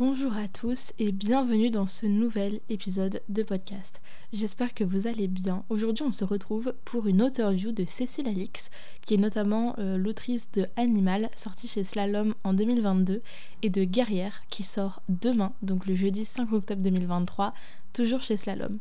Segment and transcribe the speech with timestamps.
[0.00, 4.00] Bonjour à tous et bienvenue dans ce nouvel épisode de podcast.
[4.32, 5.62] J'espère que vous allez bien.
[5.68, 8.70] Aujourd'hui, on se retrouve pour une interview de Cécile Alix,
[9.04, 13.20] qui est notamment euh, l'autrice de Animal, sorti chez Slalom en 2022,
[13.60, 17.52] et de Guerrière, qui sort demain, donc le jeudi 5 octobre 2023,
[17.92, 18.78] toujours chez Slalom.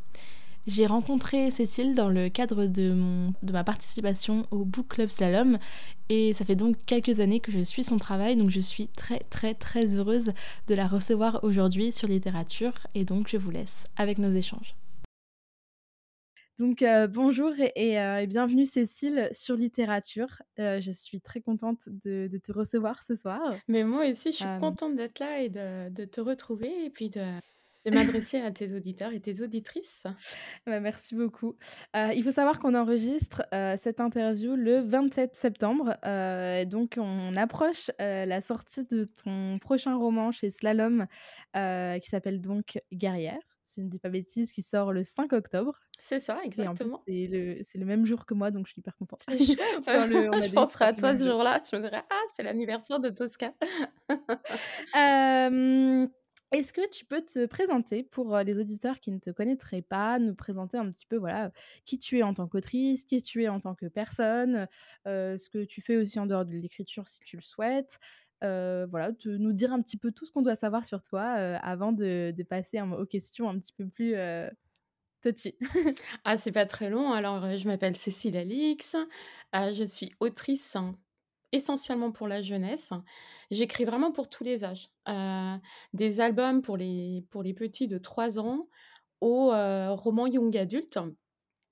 [0.69, 5.57] J'ai rencontré Cécile dans le cadre de, mon, de ma participation au Book Club Slalom
[6.09, 9.25] et ça fait donc quelques années que je suis son travail, donc je suis très
[9.31, 10.31] très très heureuse
[10.67, 14.75] de la recevoir aujourd'hui sur littérature et donc je vous laisse avec nos échanges.
[16.59, 20.43] Donc euh, bonjour et, euh, et, bienvenue Cécile sur littérature.
[20.59, 23.41] Euh, je suis très contente de, de, te recevoir ce soir.
[23.67, 27.09] Mais moi aussi, je suis contente d'être là et de, de, te retrouver et puis
[27.09, 27.23] de,
[27.85, 30.05] de m'adresser à tes auditeurs et tes auditrices.
[30.65, 31.55] Bah, merci beaucoup.
[31.95, 35.95] Euh, il faut savoir qu'on enregistre euh, cette interview le 27 septembre.
[36.05, 41.05] Euh, donc, on approche la sortie de ton prochain roman chez Slalom,
[41.53, 45.79] qui s'appelle donc Guerrière, si je ne dis pas bêtise, qui sort le 5 octobre.
[46.01, 47.03] C'est ça, exactement.
[47.05, 49.21] c'est le, le, même jour que moi, donc je suis hyper contente.
[49.27, 49.35] le,
[50.47, 51.61] je penserai à toi ce jour-là.
[51.69, 53.53] Je me dirais, ah, c'est l'anniversaire de Tosca.
[56.51, 60.33] Est-ce que tu peux te présenter pour les auditeurs qui ne te connaîtraient pas, nous
[60.33, 61.51] présenter un petit peu voilà
[61.85, 64.67] qui tu es en tant qu'autrice, qui tu es en tant que personne,
[65.05, 67.99] ce que tu fais aussi en dehors de l'écriture si tu le souhaites,
[68.41, 71.91] voilà, te, nous dire un petit peu tout ce qu'on doit savoir sur toi avant
[71.91, 74.15] de, passer aux questions un petit peu plus
[75.21, 75.55] touchy.
[76.23, 77.11] ah c'est pas très long.
[77.11, 78.95] Alors je m'appelle Cécile Alix,
[79.53, 80.77] je suis autrice
[81.51, 82.93] essentiellement pour la jeunesse.
[83.51, 84.89] J'écris vraiment pour tous les âges.
[85.07, 85.55] Euh,
[85.93, 88.67] des albums pour les, pour les petits de 3 ans
[89.21, 90.99] aux euh, romans young adultes,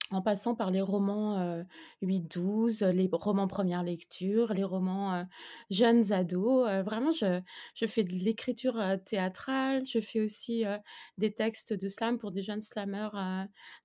[0.10, 1.64] en passant par les romans
[2.02, 5.26] 8-12, euh, les romans première lecture, les romans
[5.70, 6.68] jeunes ados.
[6.84, 7.42] vraiment, je,
[7.76, 10.64] je, fais de l'écriture théâtrale, je fais aussi
[11.18, 13.14] des textes de slam pour des jeunes slammeurs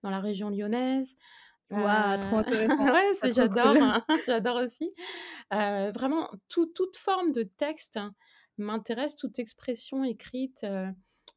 [0.03, 1.19] dans la région lyonnaise.
[1.73, 2.85] Waouh, trop intéressant.
[2.85, 4.93] ouais, j'adore, hein, j'adore aussi.
[5.51, 7.99] vraiment, toute forme de texte
[8.59, 10.67] m'intéresse, toute expression écrite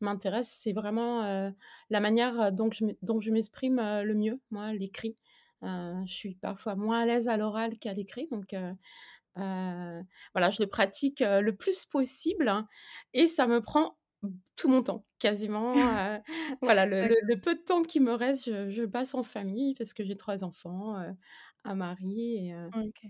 [0.02, 0.50] m'intéresse.
[0.62, 1.52] C'est vraiment
[1.90, 5.18] la manière dont je, dont je m'exprime le mieux, moi, l'écrit.
[5.62, 8.54] je suis parfois moins à l'aise à l'oral qu'à l'écrit, donc
[9.36, 12.68] voilà, je le pratique le plus possible hein,
[13.14, 13.98] et ça me prend
[14.56, 15.74] tout mon temps, quasiment.
[16.62, 20.16] voilà, le, peu de temps qui me reste, je, passe en famille parce que j'ai
[20.16, 20.96] trois enfants,
[21.64, 22.38] un mari.
[22.38, 22.56] Et,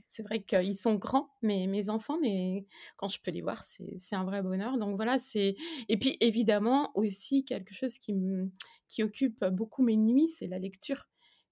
[0.08, 2.66] C'est vrai qu'ils sont grands, mes, mes enfants, mais
[2.98, 4.78] quand je peux les voir, c'est un vrai bonheur.
[4.78, 5.56] Donc voilà, c'est.
[5.90, 8.16] Et puis évidemment, aussi, quelque chose qui,
[8.88, 11.08] qui occupe beaucoup mes nuits, c'est la lecture.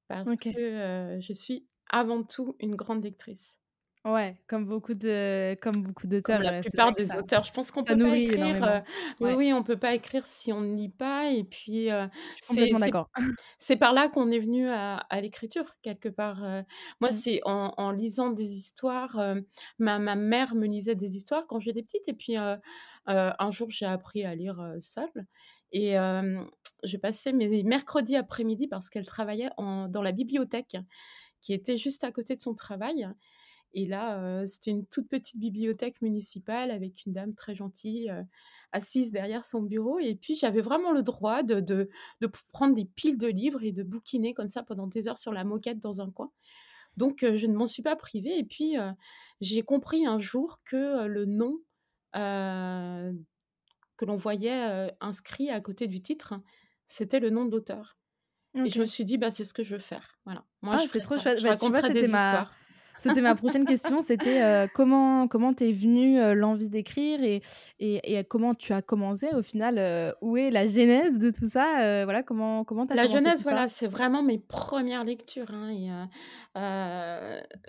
[0.08, 3.60] Parce que je suis avant tout une grande lectrice.
[4.06, 6.42] Ouais, comme beaucoup de comme beaucoup d'auteurs.
[6.42, 7.46] la plupart des auteurs.
[7.46, 8.62] Je pense qu'on peut pas écrire.
[8.62, 8.80] Euh,
[9.22, 11.32] oui, oui, on peut pas écrire si on ne lit pas.
[11.32, 12.06] Et puis, euh,
[13.58, 16.44] c'est par là qu'on est venu à, à l'écriture quelque part.
[16.44, 16.62] Euh.
[17.00, 17.14] moi, mmh.
[17.14, 19.18] c'est en, en, lisant des histoires.
[19.80, 22.10] ma, ma mère me lisait des histoires quand j'étais petite.
[22.10, 25.26] Et puis, un jour, j'ai appris à lire seule.
[25.72, 30.76] Et je passais mes mercredis après-midi parce qu'elle travaillait en, dans la bibliothèque
[31.40, 33.08] qui était juste à côté de son travail.
[33.74, 38.12] Et là, c'était une toute petite bibliothèque municipale avec une dame très gentille
[38.72, 40.00] assise derrière son bureau.
[40.00, 41.90] Et puis, j'avais vraiment le droit de, de,
[42.22, 45.32] de, prendre des piles de livres et de bouquiner comme ça pendant des heures sur
[45.32, 46.32] la moquette dans un coin.
[46.98, 48.38] Donc, je ne m'en suis pas privée.
[48.38, 48.76] Et puis,
[49.42, 51.60] j'ai compris un jour que le nom
[52.14, 56.36] que l'on voyait inscrit à côté du titre,
[56.88, 57.98] c'était le nom de l'auteur.
[58.56, 60.20] Et je me suis dit, bah, c'est ce que je veux faire.
[60.26, 60.46] Voilà.
[60.62, 61.40] Moi, ah, c'est trop chouette.
[61.40, 62.52] Je bah, raconterai des histoires.
[63.04, 64.02] C'était ma prochaine question.
[64.02, 67.42] C'était euh, comment comment t'es venue euh, l'envie d'écrire et,
[67.80, 69.78] et, et, comment tu as commencé au final.
[69.78, 73.68] Euh, où est la genèse de tout ça Voilà comment comment t'as La genèse, voilà,
[73.68, 75.52] c'est vraiment mes premières lectures.
[75.52, 75.90] Hein, et,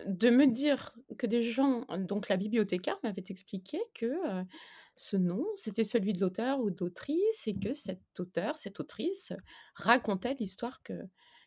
[0.06, 4.12] de me dire que des gens, donc la bibliothécaire m'avait expliqué que
[4.94, 9.32] ce nom, c'était celui de l'auteur ou de l'autrice, et que cet auteur, cette autrice
[9.74, 10.92] racontait l'histoire que,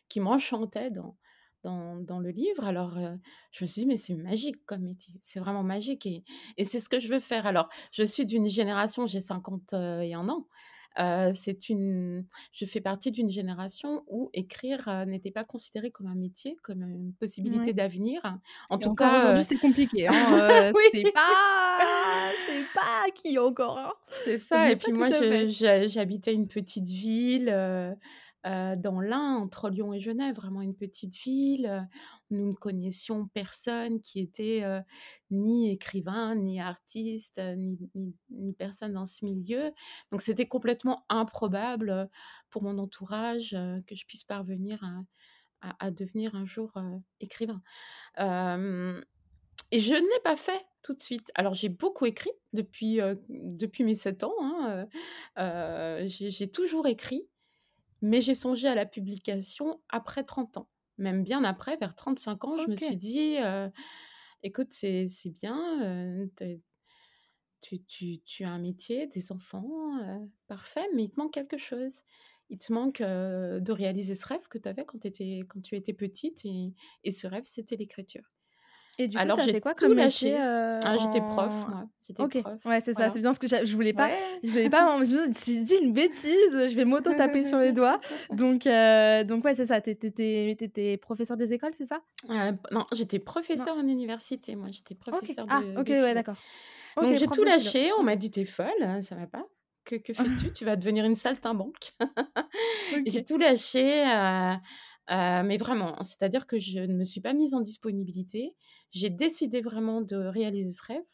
[0.08, 1.16] qui m'enchantait dans,
[1.62, 2.64] dans, dans le livre.
[2.64, 3.14] Alors, euh,
[3.52, 6.24] je me suis dit, mais c'est magique comme métier, c'est vraiment magique et,
[6.56, 7.46] et c'est ce que je veux faire.
[7.46, 10.46] Alors, je suis d'une génération, j'ai 51 ans.
[10.98, 16.08] Euh, c'est une, je fais partie d'une génération où écrire euh, n'était pas considéré comme
[16.08, 17.72] un métier, comme une possibilité Ouais.
[17.74, 18.20] d'avenir.
[18.68, 20.12] En Et tout cas, aujourd'hui, euh, c'est compliqué, hein,
[20.74, 21.78] oui, c'est pas
[22.48, 23.92] c'est pas acquis encore, hein.
[24.08, 24.72] c'est ça.
[24.72, 25.08] Et puis moi,
[25.86, 27.48] j'habitais une petite ville
[28.46, 31.66] euh, dans l'Ain, entre Lyon et Genève, vraiment une petite ville.
[31.66, 31.80] euh,
[32.30, 34.80] Nous ne connaissions personne qui était euh,
[35.30, 37.78] ni écrivain, ni artiste, ni,
[38.56, 39.72] personne dans ce milieu.
[40.12, 42.08] Donc c'était complètement improbable
[42.50, 43.56] pour mon entourage
[43.86, 44.82] que je puisse parvenir
[45.60, 46.72] à, devenir un jour
[47.20, 47.60] écrivain.
[49.70, 51.30] Et je ne l'ai pas fait tout de suite.
[51.34, 54.34] Alors j'ai beaucoup écrit depuis, depuis mes 7 ans.
[54.40, 54.86] hein,
[56.06, 57.28] j'ai toujours écrit,
[58.02, 60.68] mais j'ai songé à la publication après 30 ans.
[60.98, 63.68] Même bien après, vers 35 ans, je me suis dit, euh,
[64.42, 66.26] écoute, c'est c'est bien, euh,
[67.60, 70.18] tu, tu, tu as un métier, des enfants, euh,
[70.48, 72.02] parfait, mais il te manque quelque chose.
[72.50, 75.92] Il te manque de réaliser ce rêve que tu avais quand, étais, quand tu étais
[75.92, 76.72] petite, et,
[77.04, 78.32] et ce rêve, c'était l'écriture.
[79.00, 80.42] Et du coup, Alors fait j'ai quoi tout comme métier, lâché.
[80.42, 81.66] heu, Ah, j'étais prof.
[82.06, 84.14] J'étais OK, prof, ouais, c'est ça, c'est bien ce que je voulais pas Ouais.
[84.42, 88.00] je voulais pas je me suis dit une bêtise, je vais m'auto-taper sur les doigts.
[88.32, 92.00] Donc heu, donc ouais, c'est ça, tu étais tu étais professeur des écoles, c'est ça?
[92.30, 94.68] Euh, non, j'étais professeur en université, moi.
[94.70, 95.00] J'étais OK.
[95.12, 96.36] professeur Ah, de, OK, de ouais, d'accord.
[96.96, 97.92] Donc OK, j'ai tout lâché.
[97.92, 98.04] On OK.
[98.04, 99.44] m'a dit, t'es folle, hein, ça va pas.
[99.84, 100.12] Que, que
[100.46, 100.52] fais-tu?
[100.52, 101.92] Tu vas devenir une saltimbanque.
[103.04, 103.26] Et j'ai OK.
[103.26, 104.54] tout lâché, euh,
[105.10, 108.54] euh, mais vraiment, c'est-à-dire que je ne me suis pas mise en disponibilité.
[108.90, 111.04] J'ai décidé vraiment de réaliser ce rêve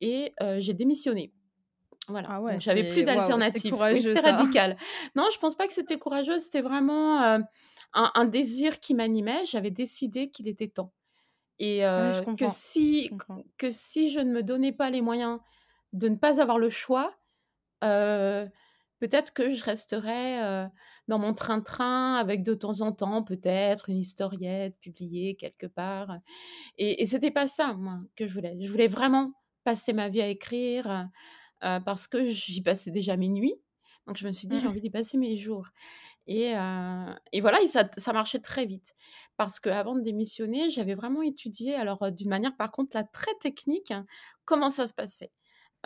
[0.00, 1.32] et euh, j'ai démissionné.
[2.08, 3.72] Voilà, Ah ouais, j'avais plus d'alternative.
[3.72, 4.76] Oui, courageux c'était radical.
[5.14, 7.38] Non, je pense pas que c'était courageux, c'était vraiment euh,
[7.94, 9.44] un, un désir qui m'animait.
[9.46, 10.92] J'avais décidé qu'il était temps
[11.58, 11.82] et
[12.38, 13.10] que si
[13.58, 15.40] que si je ne me donnais pas les moyens
[15.92, 17.14] de ne pas avoir le choix,
[17.80, 20.70] peut-être que je resterais
[21.10, 26.18] dans mon train-train avec de temps en temps peut-être une historiette publiée quelque part.
[26.78, 28.56] Et, et c'était pas ça, moi, que je voulais.
[28.60, 29.34] Je voulais vraiment
[29.64, 31.08] passer ma vie à écrire
[31.64, 33.56] euh, parce que j'y passais déjà mes nuits.
[34.06, 34.70] Donc je me suis dit, j'ai Mmh.
[34.70, 35.68] envie d'y passer mes jours.
[36.26, 38.94] Et, euh, et voilà, et ça, ça marchait très vite.
[39.36, 43.34] Parce qu'avant de démissionner, j'avais vraiment étudié, alors euh, d'une manière par contre là très
[43.40, 44.06] technique, hein,
[44.44, 45.32] comment ça se passait.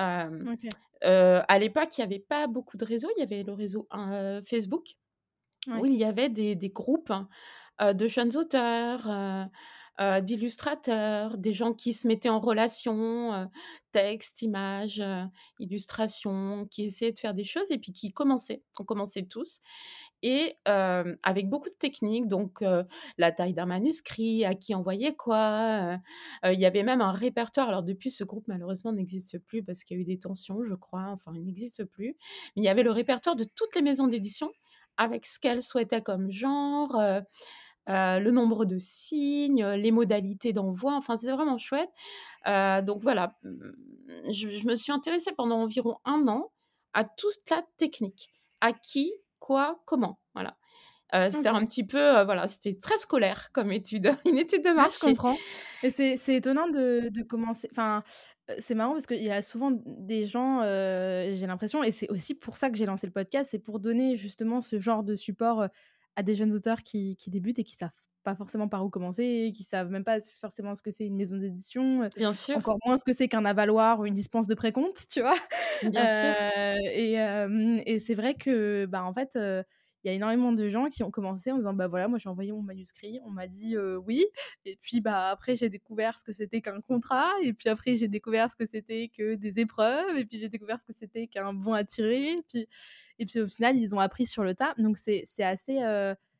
[0.00, 0.56] Euh,
[1.04, 3.10] euh, à l'époque, il n'y avait pas beaucoup de réseaux.
[3.16, 4.96] Il y avait le réseau euh, Facebook,
[5.68, 5.90] où Ouais.
[5.90, 7.28] il y avait des, groupes hein,
[7.80, 9.44] euh, de jeunes auteurs, euh,
[10.00, 13.48] euh, d'illustrateurs, des gens qui se mettaient en relation,
[13.92, 15.02] texte, images,
[15.60, 18.62] illustrations, qui essayaient de faire des choses et puis qui commençaient.
[18.80, 19.60] On commençait tous.
[20.22, 22.64] Et avec beaucoup de techniques, donc
[23.18, 26.00] la taille d'un manuscrit, à qui envoyer quoi.
[26.44, 27.68] Il y avait même un répertoire.
[27.68, 30.74] Alors depuis, ce groupe malheureusement n'existe plus parce qu'il y a eu des tensions, je
[30.74, 31.06] crois.
[31.10, 32.16] Enfin, il n'existe plus.
[32.56, 34.50] Mais il y avait le répertoire de toutes les maisons d'édition
[34.96, 37.20] avec ce qu'elles souhaitaient comme genre, euh,
[37.88, 40.94] euh, le nombre de signes, euh, les modalités d'envoi.
[40.94, 41.90] Enfin, c'est vraiment chouette.
[42.46, 43.36] Euh, donc voilà,
[44.30, 46.52] je, je me suis intéressée pendant environ un an
[46.94, 48.30] à toute la technique.
[48.60, 50.18] À qui, quoi, comment.
[50.34, 50.56] Voilà.
[51.14, 54.70] Euh, c'était un petit peu, euh, voilà, c'était très scolaire comme étude, une étude de
[54.70, 54.98] Ouais, je marché.
[55.00, 55.36] comprends.
[55.82, 58.02] Et c'est c'est étonnant de de commencer enfin,
[58.50, 62.08] heu, c'est marrant parce qu'il y a souvent des gens, heu, j'ai l'impression et c'est
[62.10, 65.14] aussi pour ça que j'ai lancé le podcast, c'est pour donner justement ce genre de
[65.16, 65.68] support, heu,
[66.16, 67.90] à des jeunes auteurs qui qui débutent et qui savent
[68.24, 71.16] pas forcément par où commencer, qui savent même pas s forcément ce que c'est une
[71.16, 74.46] maison d'édition, heu, Bien sûr, encore moins ce que c'est qu'un avaloir ou une dispense
[74.46, 75.36] de précompte, tu vois?
[75.82, 76.34] bien sûr.
[76.36, 79.64] Heu et hem et c'est vrai que, bah, en fait, heu,
[80.04, 82.28] il y a énormément de gens qui ont commencé en disant: «Bah, voilà, moi j'ai
[82.28, 84.26] envoyé mon manuscrit, on m'a dit, oui»
[84.64, 88.08] et puis, bah, après j'ai découvert ce que c'était qu'un contrat et puis après j'ai
[88.08, 91.52] découvert ce que c'était que des épreuves et puis j'ai découvert ce que c'était qu'un
[91.54, 92.68] bon à tirer et puis
[93.18, 94.74] et puis au final, ils ont appris sur le tas.
[94.78, 95.78] Donc c'est c'est assez,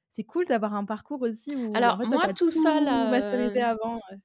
[0.09, 3.61] c'est cool d'avoir un parcours aussi où, en Alors, fait, moi, tout ça, là, masterisé
[3.61, 4.17] avant, heu.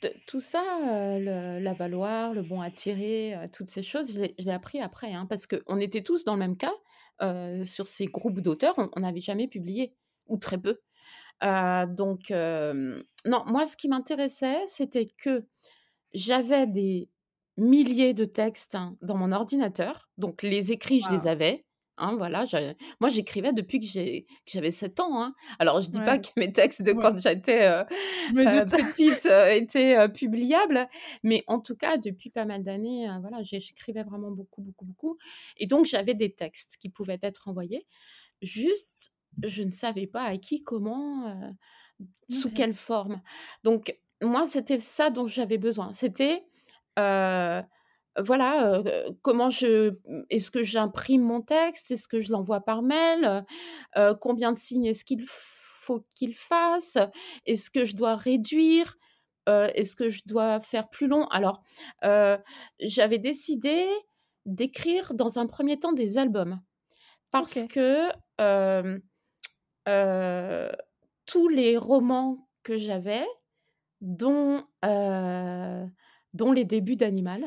[0.00, 4.20] t- tout ça, euh, le- l'avaloir, le bon à tirer, euh, toutes ces choses, je
[4.20, 6.72] l'ai je l'ai appris après, hein, parce qu'on était tous dans le même cas.
[7.22, 9.94] Euh, sur ces groupes d'auteurs, on n'avait jamais publié,
[10.26, 10.80] ou très peu.
[11.42, 15.46] Euh, donc, euh, non, moi, ce qui m'intéressait, c'était que
[16.12, 17.10] j'avais des
[17.56, 20.08] milliers de textes hein, dans mon ordinateur.
[20.18, 21.65] Donc, les écrits, je les avais.
[21.98, 22.44] Hein, voilà,
[23.00, 23.86] moi, j'écrivais depuis que
[24.46, 25.22] j'avais 7 ans.
[25.22, 25.34] hein.
[25.58, 27.84] Alors, je dis Ouais, pas que mes textes de ouais, quand j'étais euh,
[28.36, 30.88] euh, petite euh, étaient publiables,
[31.22, 35.18] mais en tout cas, depuis pas mal d'années, voilà, j'écrivais vraiment beaucoup, beaucoup, beaucoup.
[35.56, 37.86] Et donc, j'avais des textes qui pouvaient être envoyés.
[38.42, 39.12] Juste
[39.42, 41.54] je ne savais pas à qui, comment,
[42.30, 43.20] sous quelle forme.
[43.64, 45.92] Donc moi, c'était ça dont j'avais besoin.
[45.92, 46.44] C'était,
[48.18, 48.82] voilà,
[49.22, 49.96] comment je
[50.30, 51.90] est-ce que j'imprime mon texte?
[51.90, 53.44] Est-ce que je l'envoie par mail?
[54.20, 56.98] combien de signes est-ce qu'il faut qu'il fasse?
[57.46, 58.96] Est-ce que je dois réduire?
[59.48, 61.26] est-ce que je dois faire plus long?
[61.28, 61.62] Alors,
[62.80, 63.86] j'avais décidé
[64.44, 66.60] d'écrire dans un premier temps des albums
[67.30, 68.10] parce que
[71.26, 73.26] tous les romans que j'avais,
[74.00, 77.44] dont, dont les débuts d'Animal,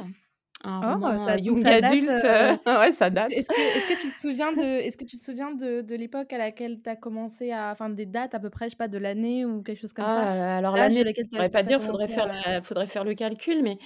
[0.64, 2.10] un oh, roman ça, young ça date, adulte,
[2.68, 3.32] ouais, ça date.
[3.32, 5.96] Est-ce que, est que, tu te souviens de, est-ce que tu te souviens de, de
[5.96, 8.76] l'époque à laquelle tu as commencé à, enfin des dates à peu près, je sais
[8.76, 10.20] pas, de l'année ou quelque chose comme ça?
[10.20, 13.78] Ah, Alors l'année, je ne pourrais pas dire, faudrait faire, faudrait faire le calcul, mais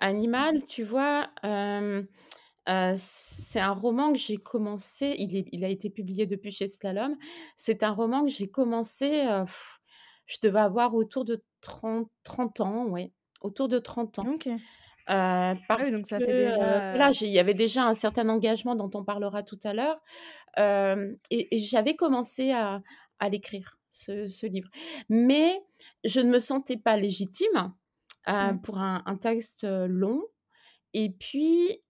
[0.00, 1.28] Animal, tu vois.
[2.96, 7.16] c'est un roman que j'ai commencé, il, est, il, a été publié depuis chez Slalom.
[7.56, 9.26] C'est un roman que j'ai commencé,
[10.24, 13.12] je devais avoir autour de 30, 30 ans, oui,
[13.42, 14.36] autour de 30 ans.
[15.06, 15.14] Ok.
[15.14, 16.96] Ah parce donc ça que, fait déjà...
[16.96, 20.00] là, il y avait déjà un certain engagement dont on parlera tout à l'heure.
[21.30, 22.82] et, j'avais commencé à,
[23.18, 24.68] à l'écrire, ce, ce, livre.
[25.08, 25.62] Mais
[26.04, 27.74] je ne me sentais pas légitime
[28.26, 28.60] mmh.
[28.62, 30.22] pour un, un, texte long.
[30.94, 31.82] Et puis,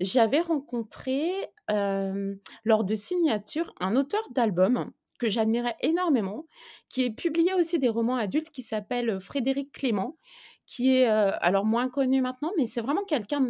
[0.00, 1.30] j'avais rencontré,
[1.68, 4.90] lors de signature, un auteur d'album
[5.22, 6.46] que j'admirais énormément,
[6.88, 10.16] qui est publié aussi des romans adultes, qui s'appelle Frédéric Clément,
[10.66, 13.48] qui est alors moins connu maintenant, mais c'est vraiment quelqu'un,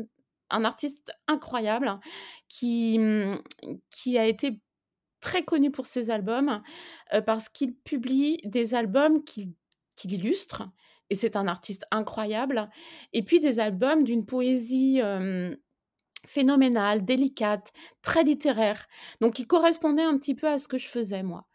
[0.50, 2.00] un artiste incroyable hein,
[2.48, 3.42] qui, mmh,
[3.90, 4.60] qui a été
[5.20, 6.62] très connu pour ses albums
[7.26, 9.54] parce qu'il publie des albums qu'il
[10.04, 10.64] illustre
[11.10, 12.68] et c'est un artiste incroyable
[13.12, 15.00] et puis des albums d'une poésie
[16.26, 18.86] phénoménale, délicate, très littéraire,
[19.20, 21.46] donc qui correspondait un petit peu à ce que je faisais moi.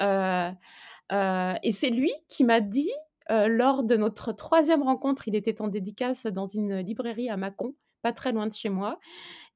[0.00, 2.92] et c'est lui qui m'a dit
[3.28, 8.12] lors de notre troisième rencontre, il était en dédicace dans une librairie à Mâcon, pas
[8.12, 8.98] très loin de chez moi.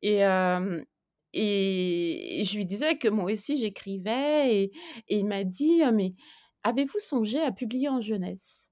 [0.03, 0.19] Et,
[1.35, 4.55] et, je lui disais que moi aussi j'écrivais.
[4.55, 4.73] Et,
[5.09, 6.15] il m'a dit Mais
[6.63, 8.71] avez-vous songé à publier en jeunesse?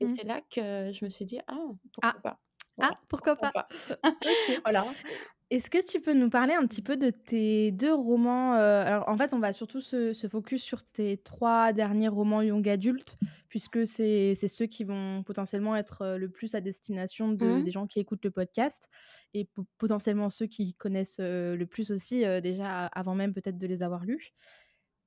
[0.00, 0.14] Et mmh.
[0.14, 1.56] c'est là que je me suis dit Ah,
[1.92, 2.20] pourquoi ah.
[2.22, 2.40] pas
[2.80, 3.52] ah, pourquoi, pas,
[4.64, 4.84] voilà.
[5.50, 9.16] Est-ce que tu peux nous parler un petit peu de tes deux romans Alors, en
[9.16, 14.34] fait, on va surtout se, focus sur tes trois derniers romans young adultes, puisque c'est
[14.34, 17.64] ceux qui vont potentiellement être le plus à destination de, mmh.
[17.64, 18.88] des gens qui écoutent le podcast,
[19.34, 24.04] et potentiellement ceux qui connaissent le plus aussi, déjà avant même peut-être de les avoir
[24.04, 24.32] lus.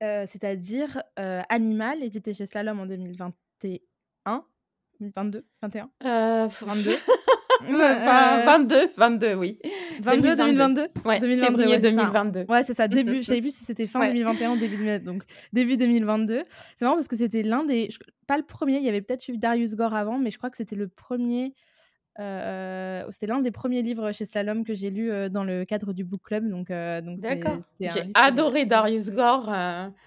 [0.02, 4.44] C'est-à-dire Animal, édité chez Slalom en 2021.
[5.00, 6.98] 2022 21 22
[7.72, 9.60] 22, 22, oui.
[10.02, 12.46] 22, 2022 Ouais, 2022, ouais, 2022.
[12.50, 12.88] Ouais, c'est ça.
[12.88, 15.12] Début, je savais plus si c'était fin 2021 ou début 2022.
[15.12, 16.44] Donc, début 2022.
[16.76, 17.90] C'est marrant parce que c'était l'un des.
[18.28, 20.58] Pas le premier, il y avait peut-être eu Darius Gore avant, mais je crois que
[20.58, 21.54] c'était le premier.
[22.20, 25.94] Euh, c'était l'un des premiers livres chez Slalom que j'ai lu euh, dans le cadre
[25.94, 26.48] du book club.
[26.48, 27.58] Donc, euh, donc D'accord.
[27.80, 29.50] J'ai adoré Darius Gore.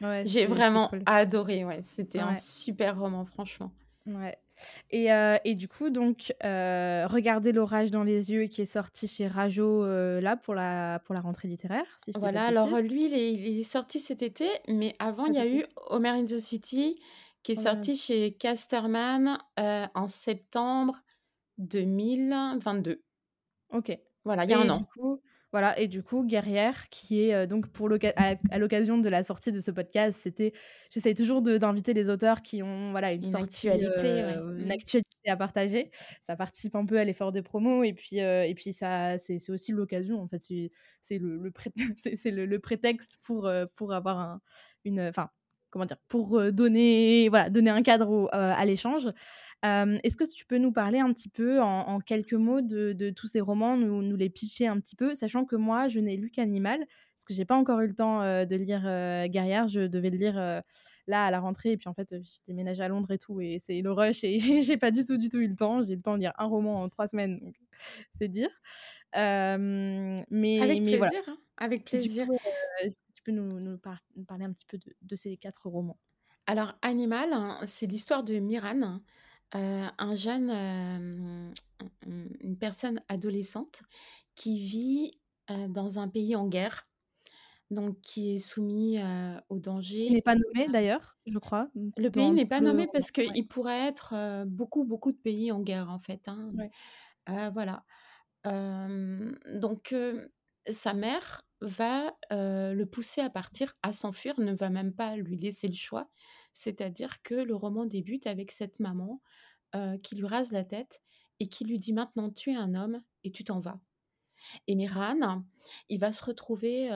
[0.01, 1.65] Ouais, j'ai vraiment adoré.
[1.65, 3.73] Ouais, c'était un super roman, franchement.
[4.07, 4.37] Ouais.
[4.91, 9.09] Et, euh, et, du coup, donc, euh, Regardez l'orage dans les yeux, qui est sorti
[9.09, 11.87] chez Rajo euh, là pour la, pour la rentrée littéraire.
[11.97, 15.35] Si je voilà, alors lui, il est, il est, sorti cet été, mais avant, il
[15.35, 17.01] y a eu Homer in the City,
[17.43, 20.97] qui est sorti chez Casterman en septembre
[21.59, 23.03] 2022.
[23.71, 23.99] Ok.
[24.25, 24.85] Voilà, il y a un an.
[24.99, 25.21] Coup,
[25.57, 29.53] voilà, et du coup, Guerrière, qui est euh, donc pour à, l'occasion de la sortie
[29.53, 30.53] de ce podcast, c'était,
[30.91, 34.71] j'essaye toujours d'inviter les auteurs qui ont voilà une, actualité, euh, une mmh.
[34.71, 35.91] actualité à partager.
[36.21, 39.49] Ça participe un peu à l'effort de promo et puis euh, et puis ça, c'est
[39.49, 41.51] aussi l'occasion en fait, c'est le, le,
[41.97, 44.43] c'est le, le, prétexte pour pour avoir un,
[44.85, 45.31] une, enfin
[45.77, 49.09] comment dire, pour donner voilà donner un cadre à l'échange.
[49.63, 53.41] Est-ce que tu peux nous parler un petit peu en, quelques mots de, tous ces
[53.41, 56.87] romans, nous, nous, les pitcher un petit peu, sachant que moi, je n'ai lu qu'Animal,
[57.15, 58.83] parce que j'ai pas encore eu le temps de lire
[59.29, 60.63] Guerrière, je devais le lire
[61.07, 63.59] là à la rentrée, et puis en fait, j'ai déménagé à Londres et tout, et
[63.59, 65.83] c'est le rush, et j'ai pas du tout, du tout eu le temps.
[65.83, 67.57] J'ai eu le temps de lire un roman en trois semaines, donc
[68.15, 68.51] c'est dire.
[69.15, 72.27] mais, Avec plaisir, hein, avec plaisir.
[73.27, 75.99] Peux nous, nous, parler un petit peu de, ces quatre romans?
[76.47, 79.01] Alors, Animal, hein, c'est l'histoire de Miran,
[79.53, 81.53] un jeune,
[82.03, 83.83] une personne adolescente
[84.35, 85.13] qui vit,
[85.69, 86.89] dans un pays en guerre,
[87.71, 88.99] donc qui est soumis,
[89.49, 90.07] au danger.
[90.07, 93.89] Il n'est pas nommé d'ailleurs, je crois, Le pays n'est pas nommé parce qu'il pourrait
[93.89, 96.53] être, beaucoup, beaucoup de pays en guerre, en fait, hein.
[97.53, 97.85] voilà.
[98.45, 99.95] donc
[100.69, 105.69] sa mère, va, le pousser à partir, à s'enfuir, ne va même pas lui laisser
[105.69, 106.11] le choix.
[106.53, 109.21] C'est-à-dire que le roman débute avec cette maman,
[110.03, 111.03] qui lui rase la tête
[111.41, 113.79] et qui lui dit: «Maintenant tu es un homme et tu t'en vas».
[114.67, 115.45] Et Miran,
[115.89, 116.91] il va se retrouver,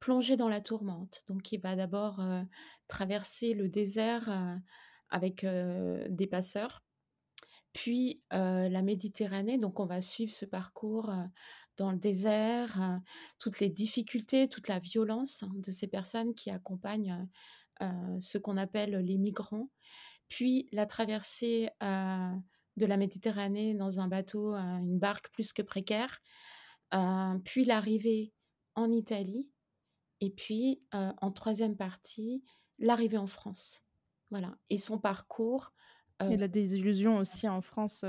[0.00, 1.24] plongé dans la tourmente.
[1.28, 2.20] Donc il va d'abord,
[2.88, 4.60] traverser le désert,
[5.10, 6.82] avec, des passeurs,
[7.72, 9.58] puis, la Méditerranée.
[9.58, 11.12] Donc on va suivre ce parcours,
[11.76, 13.00] dans le désert,
[13.38, 17.28] toutes les difficultés, toute la violence de ces personnes qui accompagnent,
[18.20, 19.70] ceux qu'on appelle les migrants.
[20.28, 26.20] Puis la traversée, de la Méditerranée dans un bateau, une barque plus que précaire,
[27.44, 28.32] puis l'arrivée
[28.74, 29.48] en Italie
[30.20, 32.42] et puis, en troisième partie,
[32.78, 33.84] l'arrivée en France.
[34.30, 35.72] Voilà et son parcours,
[36.20, 38.04] Et la désillusion aussi en France.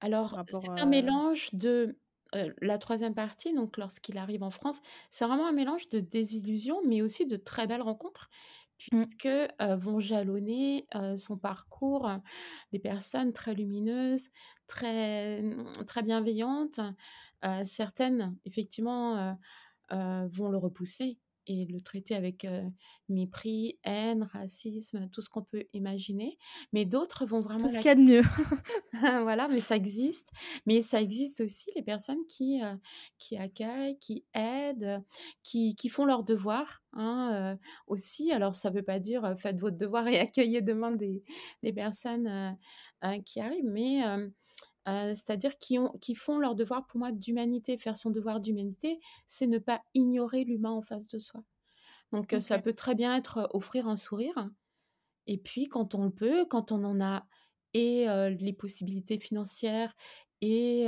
[0.00, 1.98] Alors, c'est un mélange de,
[2.34, 6.80] heu, la troisième partie, donc lorsqu'il arrive en France, c'est vraiment un mélange de désillusion,
[6.86, 8.30] mais aussi de très belles rencontres
[8.92, 12.10] mmh, puisque, heu, vont jalonner, heu, son parcours,
[12.72, 14.30] des personnes très lumineuses,
[14.66, 16.80] très, mmh, très bienveillantes.
[17.64, 19.36] Certaines effectivement,
[19.90, 22.46] vont le repousser et le traiter avec,
[23.08, 26.38] mépris, haine, racisme, tout ce qu'on peut imaginer,
[26.72, 28.22] mais d'autres vont tout vraiment ce l'acc qu'il y a de mieux.
[29.22, 30.30] Voilà, mais ça existe.
[30.66, 32.60] Mais ça existe aussi les personnes qui,
[33.18, 35.02] qui accueillent, qui aident,
[35.42, 38.32] qui qui font leurs devoirs, hein, aussi.
[38.32, 41.22] Alors ça veut pas dire, faites votre devoir et accueillez demain des
[41.62, 42.58] des personnes,
[43.04, 44.02] heu, qui arrivent, mais
[44.86, 47.76] c'est-à-dire qui ont qui font leur devoir pour moi d'humanité.
[47.76, 51.42] Faire son devoir d'humanité, c'est ne pas ignorer l'humain en face de soi.
[52.12, 54.50] Donc ça peut très bien être, offrir un sourire
[55.26, 57.26] et puis quand on le peut, quand on en a
[57.74, 58.06] et
[58.38, 59.94] les possibilités financières
[60.40, 60.86] et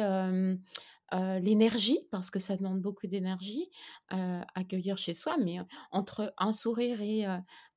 [1.12, 3.70] l'énergie, parce que ça demande beaucoup d'énergie,
[4.08, 5.58] accueillir chez soi, mais
[5.92, 7.24] entre un sourire et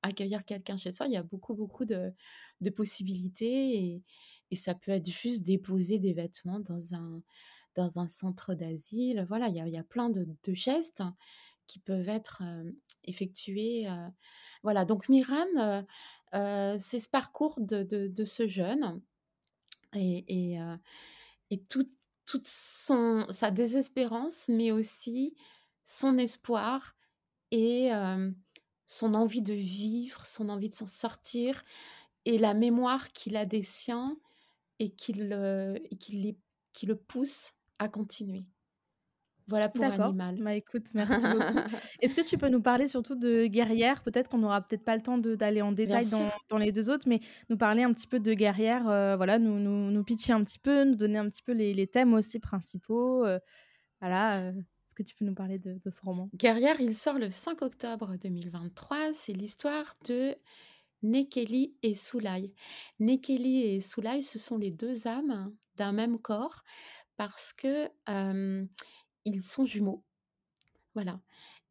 [0.01, 2.13] accueillir quelqu'un chez soi, il y a beaucoup, beaucoup de
[2.59, 4.03] de possibilités et
[4.51, 7.21] et ça peut être juste déposer des vêtements dans un
[7.75, 9.25] dans un centre d'asile.
[9.29, 11.03] Voilà, il y a y a plein de gestes
[11.67, 14.07] qui peuvent être, hem, effectués, heu,
[14.63, 15.45] voilà donc Miran,
[16.35, 19.01] heu, c'est ce parcours de de ce jeune
[19.95, 20.59] et et
[21.51, 21.63] et
[22.25, 25.35] toute son sa désespérance, mais aussi
[25.83, 26.95] son espoir
[27.51, 27.91] et
[28.87, 31.63] son envie de vivre, son envie de s'en sortir
[32.25, 34.17] et la mémoire qu'il a des siens
[34.79, 38.45] et qui le et qui le pousse à continuer.
[39.47, 39.85] Voilà pour.
[39.85, 40.35] Animal.
[40.41, 41.59] Bah, écoute, merci beaucoup.
[42.01, 44.03] Est-ce que tu peux nous parler surtout de Guerrière?
[44.03, 46.05] Peut-être qu'on n'aura peut-être pas le temps d'aller en détail
[46.49, 48.83] dans les 2 autres, mais nous parler un petit peu de Guerrière,
[49.15, 51.87] voilà, nous nous nous pitcher un petit peu, nous donner un petit peu les les
[51.87, 53.25] thèmes aussi principaux,
[54.01, 56.29] voilà, est-ce que tu peux nous parler de de ce roman?
[56.35, 59.13] Guerrière, il sort le 5 octobre 2023.
[59.13, 60.35] C'est l'histoire de
[61.07, 62.53] Nekeli et Soulaï.
[62.99, 66.63] Nekeli et Soulaï, ce sont les 2 âmes d'un même corps
[67.15, 67.89] parce que,
[69.25, 70.03] ils sont jumeaux.
[70.93, 71.19] Voilà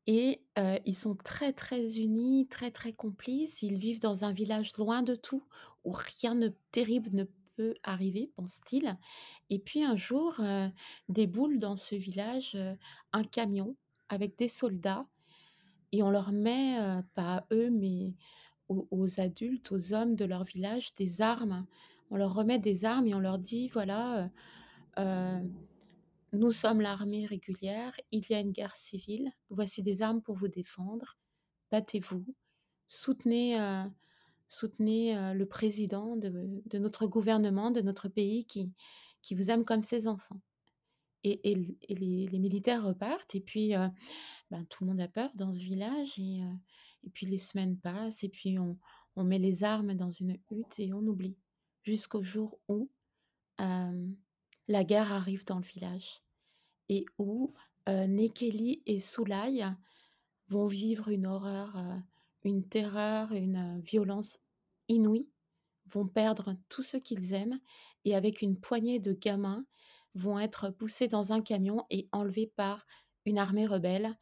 [0.09, 0.41] et
[0.85, 3.63] ils sont très, très unis, très, très complices.
[3.63, 5.43] Ils vivent dans un village loin de tout,
[5.85, 7.25] où rien de terrible ne
[7.57, 8.97] peut arriver, pense-t-il
[9.49, 10.41] et puis un jour,
[11.09, 12.57] déboule dans ce village,
[13.13, 13.77] un camion
[14.09, 15.07] avec des soldats
[15.91, 16.79] et on leur met,
[17.15, 18.15] pas eux, mais
[18.69, 21.67] aux adultes, aux hommes de leur village, des armes.
[22.11, 24.27] On leur remet des armes et on leur dit: «Voilà,
[24.99, 25.43] heu heu,
[26.33, 30.49] nous sommes l'armée régulière, il y a une guerre civile, voici des armes pour vous
[30.49, 31.17] défendre,
[31.73, 32.27] battez-vous,
[32.89, 33.85] soutenez, heu,
[34.49, 38.73] soutenez, le président de notre gouvernement, de notre pays qui
[39.23, 40.41] qui vous aime comme ses enfants»
[41.25, 41.55] et
[41.91, 43.73] les militaires repartent et puis,
[44.51, 46.19] ben, tout le monde a peur dans ce village
[47.07, 48.77] et puis les semaines passent et puis on
[49.17, 51.37] on met les armes dans une hutte et on oublie.
[51.83, 52.91] Jusqu'au jour où,
[53.59, 56.23] la guerre arrive dans le village
[56.89, 57.55] et où,
[57.87, 59.65] Nekeli et Soulaï
[60.49, 61.77] vont vivre une horreur,
[62.45, 64.41] une terreur, une, violence
[64.89, 65.29] inouïe,
[65.87, 67.61] vont perdre tous ceux qu'ils aiment
[68.05, 69.65] et avec une poignée de gamins,
[70.15, 72.87] vont être poussés dans un camion et enlevés par
[73.25, 74.19] une armée rebelle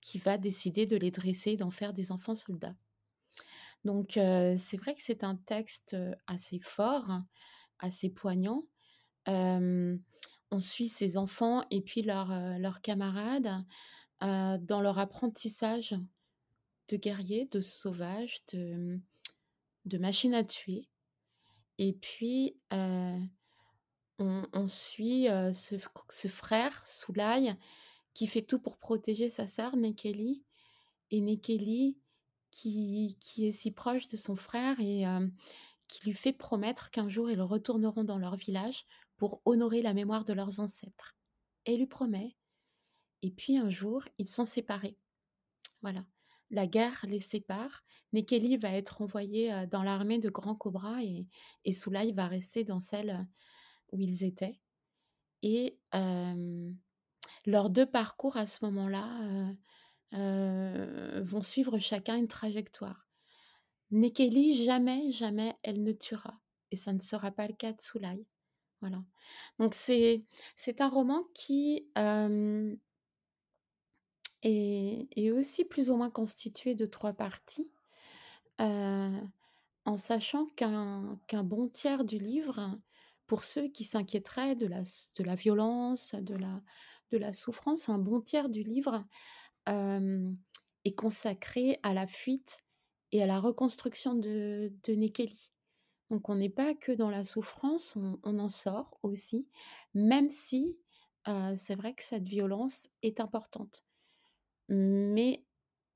[0.00, 2.76] qui va décider de les dresser, d'en faire des enfants soldats.
[3.84, 7.22] Donc c'est vrai que c'est un texte, assez fort,
[7.78, 8.64] assez poignant.
[9.26, 13.64] On suit ces enfants et puis leurs, camarades,
[14.20, 15.94] dans leur apprentissage
[16.88, 19.00] de guerriers, de sauvages, de,
[19.84, 20.88] de à tuer
[21.78, 22.56] et puis,
[24.18, 25.76] on suit, ce
[26.10, 27.56] ce frère Soulaï
[28.14, 30.44] qui fait tout pour protéger sa sœur, Nekeli,
[31.10, 31.98] et Nekeli
[32.50, 35.04] qui, qui est si proche de son frère et
[35.86, 38.84] qui lui fait promettre qu'un jour ils retourneront dans leur village
[39.16, 41.16] pour honorer la mémoire de leurs ancêtres.
[41.66, 42.36] Et lui promet.
[43.22, 44.96] Et puis un jour, ils sont séparés.
[45.82, 46.04] Voilà.
[46.50, 47.84] La guerre les sépare.
[48.12, 51.26] Nekeli va être envoyé dans l'armée de Grand Cobra et,
[51.64, 53.26] et Soulaï va rester dans celle
[53.92, 54.60] où ils étaient.
[55.42, 55.78] Et
[57.48, 59.54] leurs deux parcours à ce moment-là
[60.12, 63.08] vont suivre chacun une trajectoire.
[63.90, 66.38] Nekeli, jamais, jamais, elle ne tuera.
[66.70, 68.26] Et ça ne sera pas le cas de Soulaï.
[68.80, 69.02] Voilà.
[69.58, 70.24] Donc c'est,
[70.78, 71.88] un roman qui
[74.42, 77.72] est, aussi plus ou moins constitué de trois parties,
[78.58, 82.78] en sachant qu'un, qu'un bon tiers du livre,
[83.26, 86.62] pour ceux qui s'inquiéteraient de la, de la violence, de la,
[87.12, 89.04] de la souffrance, un bon tiers du livre
[89.66, 92.64] est consacré à la fuite
[93.12, 95.52] et à la reconstruction de, Nekeli.
[96.10, 99.46] Donc on n'est pas que dans la souffrance, on, en sort aussi,
[99.92, 100.78] même si
[101.54, 103.84] c'est vrai que cette violence est importante.
[104.70, 105.44] Mais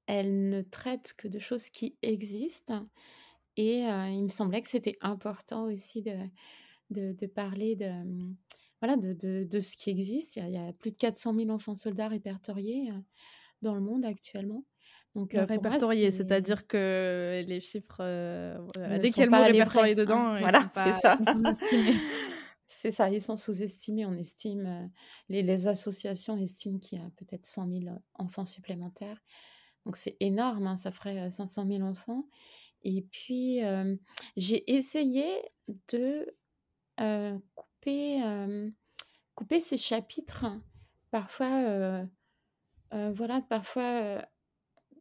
[0.07, 2.87] elle ne traite que de choses qui existent.
[3.57, 6.29] Et il me semblait que c'était important aussi de,
[6.91, 7.91] de, parler de,
[8.83, 10.35] voilà, de, de, ce qui existe.
[10.35, 12.91] Il y, a, plus de 400 000 enfants soldats répertoriés
[13.63, 14.65] dans le monde actuellement.
[15.15, 20.19] Donc, répertoriés, c'est-à-dire que les chiffres, euh, dès qu'il y a le mot répertorié dedans,
[20.19, 20.41] hein.
[20.41, 21.17] voilà, c'est ça.
[22.67, 24.05] c'est ça, ils sont sous-estimés.
[24.05, 24.91] On estime,
[25.29, 29.23] les, les, associations estiment qu'il y a peut-être 100 000 enfants supplémentaires.
[29.87, 32.25] Donc c'est énorme, hein, ça ferait 500 000 enfants.
[32.83, 33.61] Et puis,
[34.37, 35.25] j'ai essayé
[35.93, 36.35] de
[37.83, 38.73] couper,
[39.35, 40.47] couper ces chapitres,
[41.11, 42.07] parfois,
[42.93, 44.25] voilà, parfois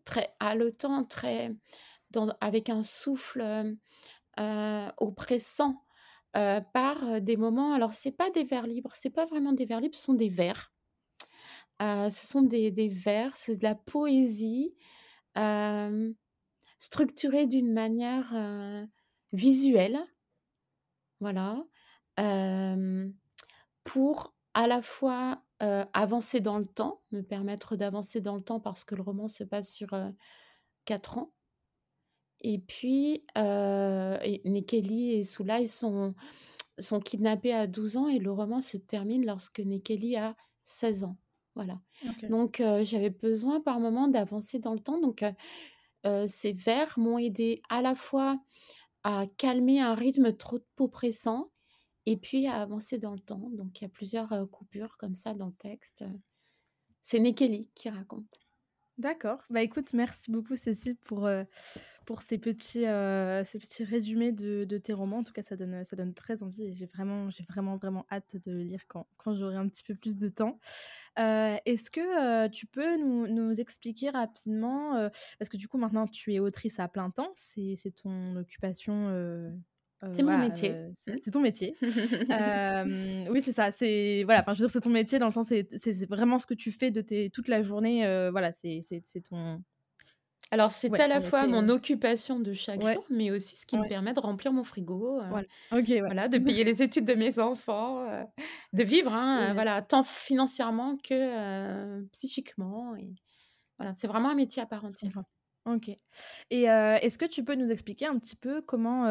[0.03, 1.55] très haletant, très
[2.39, 3.77] avec un souffle
[4.97, 5.85] oppressant
[6.33, 7.73] par des moments.
[7.73, 10.29] Alors c'est pas des vers libres, c'est pas vraiment des vers libres, ce sont des
[10.29, 10.73] vers.
[11.79, 14.75] ce sont des, des vers, c'est de la poésie
[16.79, 18.87] structurée d'une manière
[19.33, 19.99] visuelle,
[21.19, 21.63] voilà,
[23.83, 28.83] pour à la fois avancer dans le temps, me permettre d'avancer dans le temps parce
[28.83, 29.89] que le roman se passe sur
[30.85, 31.31] quatre ans.
[32.41, 36.15] Et puis, et Nekeli et Soulaï sont,
[36.79, 41.17] sont kidnappés à 12 ans et le roman se termine lorsque Nekeli a 16 ans.
[41.53, 41.79] Voilà.
[42.29, 44.99] Donc, j'avais besoin par moment d'avancer dans le temps.
[44.99, 45.23] Donc,
[46.25, 48.39] ces vers m'ont aidé à la fois
[49.03, 51.50] à calmer un rythme trop oppressant
[52.05, 53.49] et puis à avancer dans le temps.
[53.53, 56.05] Donc il y a plusieurs coupures comme ça dans le texte.
[57.01, 58.39] C'est Nekeli qui raconte.
[58.97, 59.43] D'accord.
[59.49, 61.27] Bah écoute, merci beaucoup Cécile pour,
[62.05, 65.19] pour ces, petits, ces petits résumés de, de, tes romans.
[65.19, 68.05] En tout cas, ça donne, ça donne très envie et j'ai vraiment, j'ai vraiment, vraiment
[68.11, 70.59] hâte de le lire quand, quand j'aurai un petit peu plus de temps.
[71.17, 75.09] Est-ce que tu peux nous, nous, expliquer rapidement,
[75.39, 79.09] parce que du coup maintenant tu es autrice à plein temps, c'est ton occupation
[80.13, 80.71] c'est mon métier.
[80.71, 80.93] Mmh.
[81.23, 81.75] c'est ton métier.
[81.81, 83.71] oui, c'est ça.
[83.71, 84.41] C'est voilà.
[84.41, 86.71] Enfin, je veux dire, c'est ton métier dans le sens, c'est vraiment ce que tu
[86.71, 88.01] fais de tes toute la journée.
[88.31, 88.81] voilà, c'est
[89.29, 89.61] ton.
[90.53, 93.87] Alors, c'est à la fois mon occupation de chaque jour, mais aussi ce qui me
[93.87, 95.47] permet de remplir mon frigo, voilà.
[95.71, 95.89] Ok.
[95.99, 98.05] voilà, de payer les études de mes enfants,
[98.73, 102.95] de vivre, hein, voilà, tant financièrement que psychiquement.
[102.95, 103.13] Et
[103.77, 105.23] voilà, c'est vraiment un métier à part entière.
[105.65, 105.89] OK.
[106.49, 109.05] Et est-ce que tu peux nous expliquer un petit peu comment,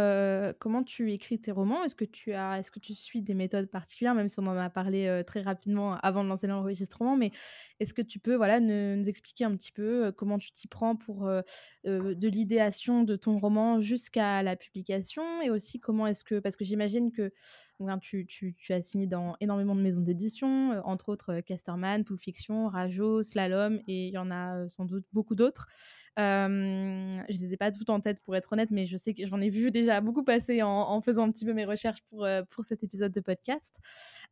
[0.59, 1.85] comment tu écris tes romans?
[1.85, 4.15] Est-ce que tu as est-ce que tu suis des méthodes particulières?
[4.15, 7.31] Même si on en a parlé, très rapidement avant de lancer l'enregistrement, mais
[7.79, 11.31] est-ce que tu peux, voilà, nous expliquer un petit peu, comment tu t'y prends pour,
[11.85, 15.43] de l'idéation de ton roman jusqu'à la publication?
[15.43, 17.33] Et aussi comment est-ce que parce que j'imagine que
[18.01, 22.21] tu, tu, as signé dans énormément de maisons d'édition, euh, entre autres euh, Casterman, Pulp
[22.21, 25.67] Fiction, Rajo, Slalom, et il y en a euh, sans doute beaucoup d'autres.
[26.19, 29.27] Euh, je les ai pas toutes en tête pour être honnête, mais je sais que
[29.27, 32.65] j'en ai vu déjà beaucoup passer en, faisant un petit peu mes recherches pour, pour
[32.65, 33.81] cet épisode de podcast.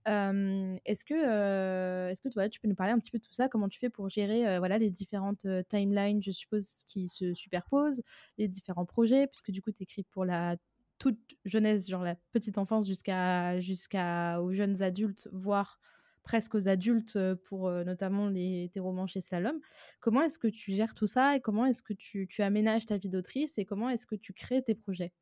[0.05, 3.49] est-ce que, est-ce que toi, tu peux nous parler un petit peu de tout ça?
[3.49, 8.03] Comment tu fais pour gérer voilà, les différentes timelines, je suppose, qui se superposent,
[8.37, 10.57] les différents projets, puisque du coup, tu écris pour la
[10.99, 15.81] toute jeunesse, genre la petite enfance jusqu'à jusqu'à jeunes adultes, voire
[16.25, 19.61] presque aux adultes euh, pour euh, notamment les, tes romans chez Slalom.
[20.01, 22.99] Comment est-ce que tu gères tout ça et comment est-ce que tu, tu aménages ta
[22.99, 25.13] vie d'autrice et comment est-ce que tu crées tes projets?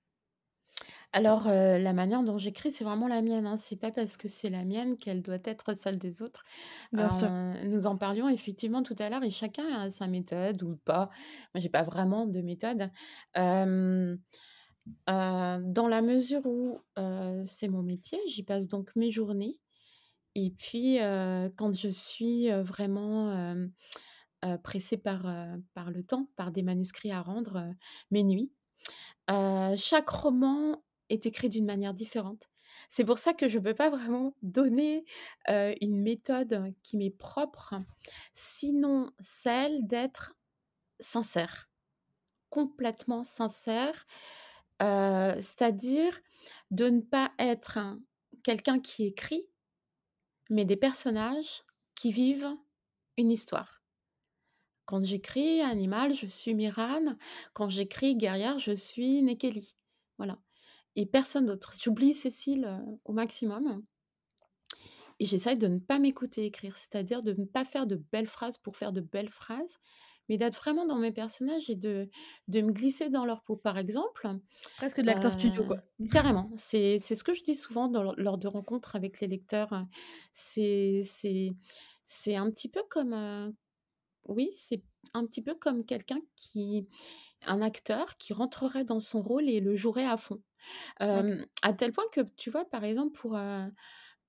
[1.12, 3.56] Alors, heu, la manière dont j'écris, c'est vraiment la mienne, hein.
[3.56, 6.44] C'est pas parce que c'est la mienne qu'elle doit être celle des autres.
[6.92, 7.30] Bien sûr.
[7.64, 11.10] Nous en parlions effectivement tout à l'heure et chacun a sa méthode ou pas.
[11.54, 12.90] Moi, j'ai pas vraiment de méthode.
[15.06, 16.78] Dans la mesure où,
[17.44, 19.58] c'est mon métier, j'y passe donc mes journées
[20.34, 20.98] et puis,
[21.56, 23.54] quand je suis, vraiment,
[24.62, 25.26] pressée par,
[25.74, 27.72] par le temps, par des manuscrits à rendre,
[28.10, 28.52] mes nuits.
[29.28, 32.50] Chaque roman est écrit d'une manière différente.
[32.90, 35.04] C'est pour ça que je peux pas vraiment donner,
[35.48, 37.74] une méthode qui m'est propre,
[38.34, 40.34] sinon celle d'être
[41.00, 41.70] sincère,
[42.50, 44.06] complètement sincère,
[44.80, 46.18] c'est-à-dire
[46.70, 48.00] de ne pas être un
[48.42, 49.48] quelqu'un qui écrit,
[50.50, 52.54] mais des personnages qui vivent
[53.16, 53.82] une histoire.
[54.84, 57.16] Quand j'écris Animal, je suis Miran.
[57.54, 59.76] Quand j'écris Guerrière, je suis Nekeli.
[60.18, 60.38] Voilà
[60.96, 61.74] et personne d'autre.
[61.80, 63.84] J'oublie Cécile, au maximum
[65.18, 68.58] et j'essaye de ne pas m'écouter écrire, c'est-à-dire de ne pas faire de belles phrases
[68.58, 69.78] pour faire de belles phrases,
[70.28, 72.08] mais d'être vraiment dans mes personnages et de
[72.48, 73.56] de me glisser dans leur peau.
[73.56, 74.28] Par exemple,
[74.76, 75.76] Presque de l'acteur studio, quoi.
[76.12, 79.84] carrément, c'est ce que je dis souvent dans lors de rencontres avec les lecteurs, heu,
[82.04, 83.54] c'est un petit peu comme, heu
[84.28, 84.82] oui, c'est
[85.14, 86.88] un petit peu comme quelqu'un qui
[87.46, 90.42] un acteur qui rentrerait dans son rôle et le jouerait à fond.
[91.00, 93.72] Hem, à tel point que, tu vois, par exemple, pour, heu,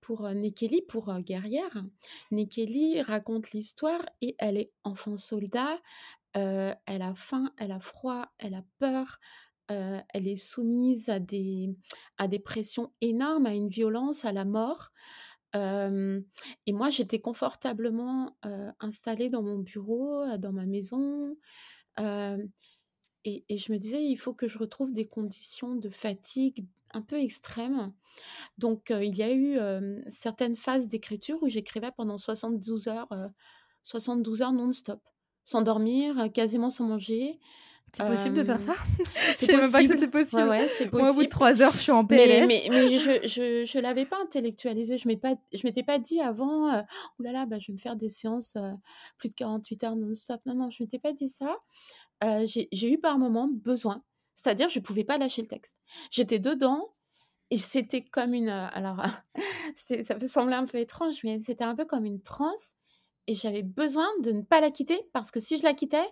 [0.01, 1.83] pour, Nekeli, pour, Guerrière,
[2.31, 5.79] Nekeli raconte l'histoire et elle est enfant soldat,
[6.33, 9.19] elle a faim, elle a froid, elle a peur,
[9.67, 11.75] elle est soumise à des
[12.17, 14.91] à des pressions énormes, à une violence, à la mort.
[15.55, 18.37] Et moi, j'étais confortablement,
[18.79, 21.35] installée dans mon bureau, dans ma maison,
[23.49, 27.17] et je me disais: «Il faut que je retrouve des conditions de fatigue un peu
[27.19, 27.93] extrêmes».
[28.57, 33.07] Donc heu, il y a eu, hem, certaines phases d'écriture où j'écrivais pendant 72 heures,
[33.13, 33.29] heu,
[33.83, 35.01] 72 heures non-stop,
[35.43, 37.39] sans dormir, quasiment sans manger.
[37.93, 38.73] C'est possible de faire Hem, ça?
[39.31, 40.43] Je c'est savais même pas que possible, c'était ouais, possible.
[40.43, 41.29] ouais, Moi, au bout de.
[41.29, 42.47] 3 heures, je suis en PLS.
[42.47, 44.97] mais mais je je je l'avais pas intellectualisé.
[44.97, 46.83] Je pas je m'étais pas dit avant, heu:
[47.19, 48.73] «Ouh là là, bah, je vais me faire des séances, heu,
[49.17, 50.41] plus de 48 heures non-stop».
[50.45, 51.57] Non, non, je m'étais pas dit ça.
[52.23, 54.03] Heu, j'ai eu par moments besoin,
[54.35, 55.77] c'est-à-dire je pouvais pas lâcher le texte.
[56.11, 56.93] J'étais dedans
[57.51, 59.01] et c'était comme une, alors
[60.03, 62.75] ça peut sembler un peu étrange, mais c'était un peu comme une transe
[63.27, 66.07] et j'avais besoin de ne pas la quitter parce que si je la quittais,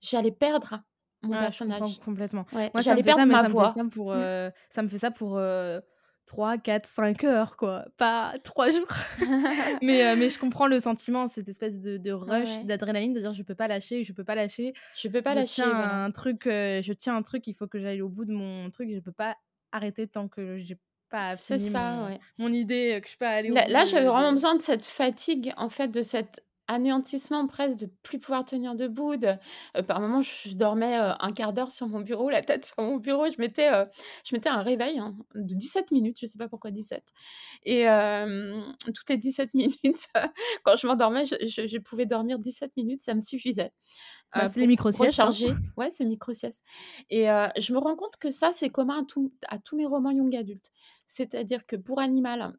[0.00, 0.80] j'allais perdre
[1.28, 2.00] mon Ah, je personnage.
[2.00, 2.46] complètement.
[2.52, 3.68] Ouais, Moi, me j'allais ça, perdre ma ça me fait voix.
[3.68, 4.24] ça pour, Mmh.
[4.24, 5.80] heu, ça me fait ça pour, heu,
[6.26, 8.88] 3-4-5 heures, quoi, pas 3 jours.
[9.82, 12.64] Mais heu, mais je comprends le sentiment, cette espèce de rush, ouais.
[12.64, 14.74] d'adrénaline, de dire: «Je peux pas lâcher, je peux pas lâcher.
[14.92, 16.02] Je peux pas Je tiens lâcher, voilà.
[16.06, 18.70] un truc, heu, je tiens un truc, il faut que j'aille au bout de mon
[18.70, 19.36] truc, je peux pas
[19.72, 20.78] arrêter tant que j'ai
[21.10, 22.20] pas C'est fini ça, mon ouais.
[22.38, 24.84] mon idée, que je suis pas allée au Là j'avais vraiment de» besoin de cette
[24.84, 29.28] fatigue, en fait, de cet anéantissement presque, de plus pouvoir tenir debout, de
[29.76, 32.96] heu, par moments, je dormais, heu, 1/4 d'heure sur mon bureau, la tête sur mon
[32.98, 33.26] bureau.
[33.30, 33.86] Je mettais, heu,
[34.24, 37.04] je mettais un réveil, hein, de 17 minutes, je sais pas pourquoi 17
[37.64, 37.86] et
[38.94, 40.06] toutes les 17 minutes,
[40.64, 43.72] quand je m'endormais, je je je pouvais dormir 17 minutes, ça me suffisait,
[44.34, 45.36] Bah, heu, c'est les micro-siestes, hein.
[45.76, 46.64] Ouais, c'est micro-sieste
[47.10, 50.10] et je me rends compte que ça, c'est commun à tous à tous mes romans
[50.10, 50.70] young adult.
[51.06, 52.58] C'est-à-dire que pour Animal,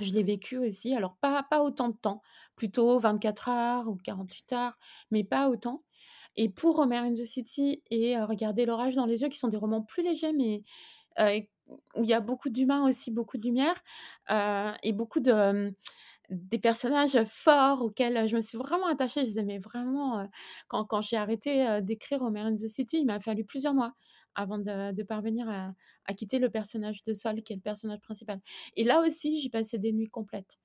[0.00, 2.22] je l'ai vécu aussi, alors pas pas autant de temps,
[2.56, 4.78] plutôt 24 heures ou 48 heures,
[5.10, 5.82] mais pas autant
[6.36, 9.56] et pour Roméo and the City et Regarder l'orage dans les yeux, qui sont des
[9.56, 10.64] romans plus légers, mais
[11.96, 13.76] où il y a beaucoup d'humain aussi, beaucoup de lumière,
[14.82, 15.74] et beaucoup de,
[16.30, 19.20] des personnages forts auxquels je me suis vraiment attachée.
[19.20, 20.28] Je les aimais vraiment,
[20.68, 23.94] quand quand j'ai arrêté, d'écrire Roméo and the City, il m'a fallu plusieurs mois
[24.34, 25.74] avant de de parvenir à
[26.06, 28.40] à quitter le personnage de Sol, qui est le personnage principal
[28.76, 30.58] et là aussi, j'y passais des nuits complètes.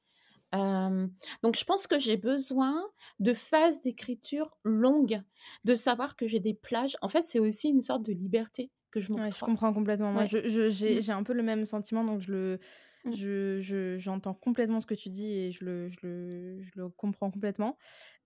[0.53, 2.84] Hem, donc je pense que j'ai besoin
[3.19, 5.21] de phases d'écriture longues,
[5.65, 6.97] de savoir que j'ai des plages.
[7.01, 9.43] En fait, c'est aussi une sorte de liberté que je Ouais, je m'octroie.
[9.43, 10.13] comprends complètement.
[10.13, 10.32] Moi, Ouais.
[10.86, 10.91] Mmh.
[10.91, 12.60] j'ai j'ai un peu le même sentiment, donc je le
[13.04, 13.16] Mmh.
[13.16, 16.90] je je j'entends complètement ce que tu dis et je le je le je le
[16.90, 17.78] comprends complètement.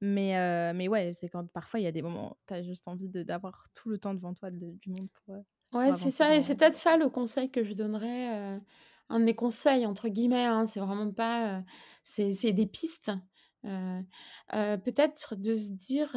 [0.01, 2.87] Mais heu, mais ouais, c'est quand parfois il y a des moments, tu as juste
[2.87, 5.93] envie de d'avoir tout le temps devant toi de du monde pour, heu, Ouais, pour
[5.93, 8.61] c'est avancer ça et dans c'est peut-être ça le conseil que je donnerais, heu,
[9.09, 11.63] un de mes «conseils» entre guillemets, hein, c'est vraiment pas,
[12.03, 13.11] c'est c'est des pistes,
[14.51, 16.15] peut-être de se dire,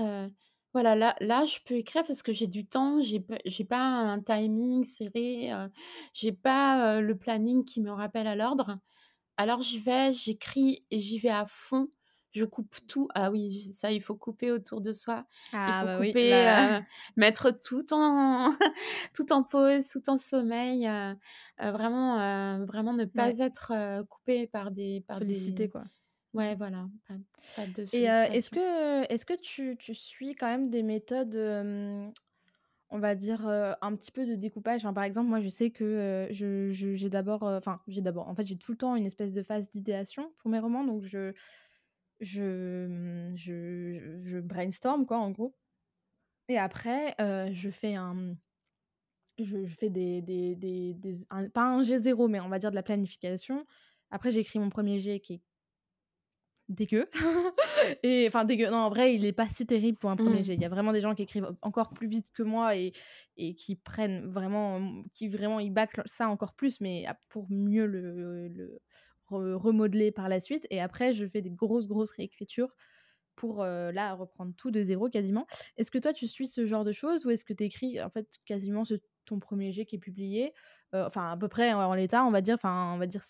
[0.76, 3.78] «Voilà, là là, je peux écrire parce que j'ai du temps, j'ai p j'ai pas
[3.80, 5.70] un timing serré, heu,
[6.12, 8.78] j'ai pas, heu, le planning qui me rappelle à l'ordre.
[9.38, 11.88] Alors j'y vais, j'écris et j'y vais à fond
[12.32, 13.08] je coupe tout.
[13.14, 15.26] Ah oui, ça, il faut couper autour de soi.
[15.66, 16.82] Il Ah faut bah oui, couper, heu,
[17.16, 18.50] mettre tout en
[19.14, 21.16] tout en pause, tout en sommeil, heu
[21.62, 22.20] heu, vraiment,
[22.60, 23.32] heu, vraiment ne Ouais.
[23.32, 25.82] pas être, heu, coupé par des par Sollicité, des quoi.
[26.37, 27.16] Ouais, voilà, pas
[27.55, 28.51] pas de Et est-ce sollicitation.
[28.51, 31.37] que est-ce que tu tu suis quand même des méthodes,
[32.90, 34.85] on va dire, un petit peu de découpage?
[34.85, 38.29] Enfin, par exemple, moi, je sais que, heu, je je j'ai d'abord, enfin, j'ai d'abord,
[38.29, 41.05] en fait, j'ai tout le temps une espèce de phase d'idéation pour mes romans, donc
[41.05, 41.33] je
[42.20, 45.57] je, je je brainstorm, quoi, en gros
[46.49, 47.14] et après,
[47.53, 48.37] je fais un,
[49.38, 52.70] je je fais des des des des un pas un G0, mais on va dire
[52.70, 53.66] de la planification.
[54.11, 55.42] Après, j'écris mon 1er jet qui est
[56.68, 57.09] Dégueu
[58.02, 60.46] et enfin dégueu, non en vrai il est pas si terrible pour un 1er Mmh.
[60.46, 60.55] jet.
[60.55, 62.92] Il y a vraiment des gens qui écrivent encore plus vite que moi et
[63.37, 68.48] et qui prennent vraiment, qui vraiment ils bâclent ça encore plus, mais pour mieux le
[68.48, 68.81] le
[69.29, 72.74] re remodeler par la suite et après je fais des grosses, grosses réécritures
[73.37, 75.46] pour, heu, là reprendre tout de 0 quasiment.
[75.79, 78.11] Est-ce que toi tu suis ce genre de choses ou est-ce que tu écris en
[78.11, 78.94] fait quasiment ce
[79.26, 80.55] ton 1er jet qui est publié?
[80.94, 83.22] Heu, enfin à peu près en l'état on va dire, enfin on va dire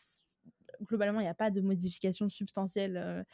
[0.83, 3.25] globalement il y a pas de modification substantielle, heu,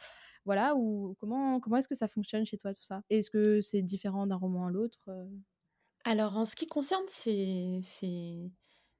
[0.45, 3.03] voilà ou comment comment est-ce que ça fonctionne chez toi tout ça?
[3.09, 5.29] Est-ce que c'est différent d'un roman à l'autre, heu?
[6.05, 8.51] Alors en ce qui concerne ces ces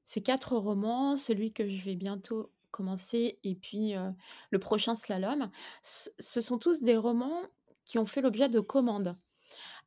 [0.05, 4.13] ces 4 romans, celui que je vais bientôt commencer et puis, heu,
[4.51, 5.49] le prochain Slalom,
[5.83, 7.43] ce sont tous des romans
[7.85, 9.17] qui ont fait l'objet de commandes.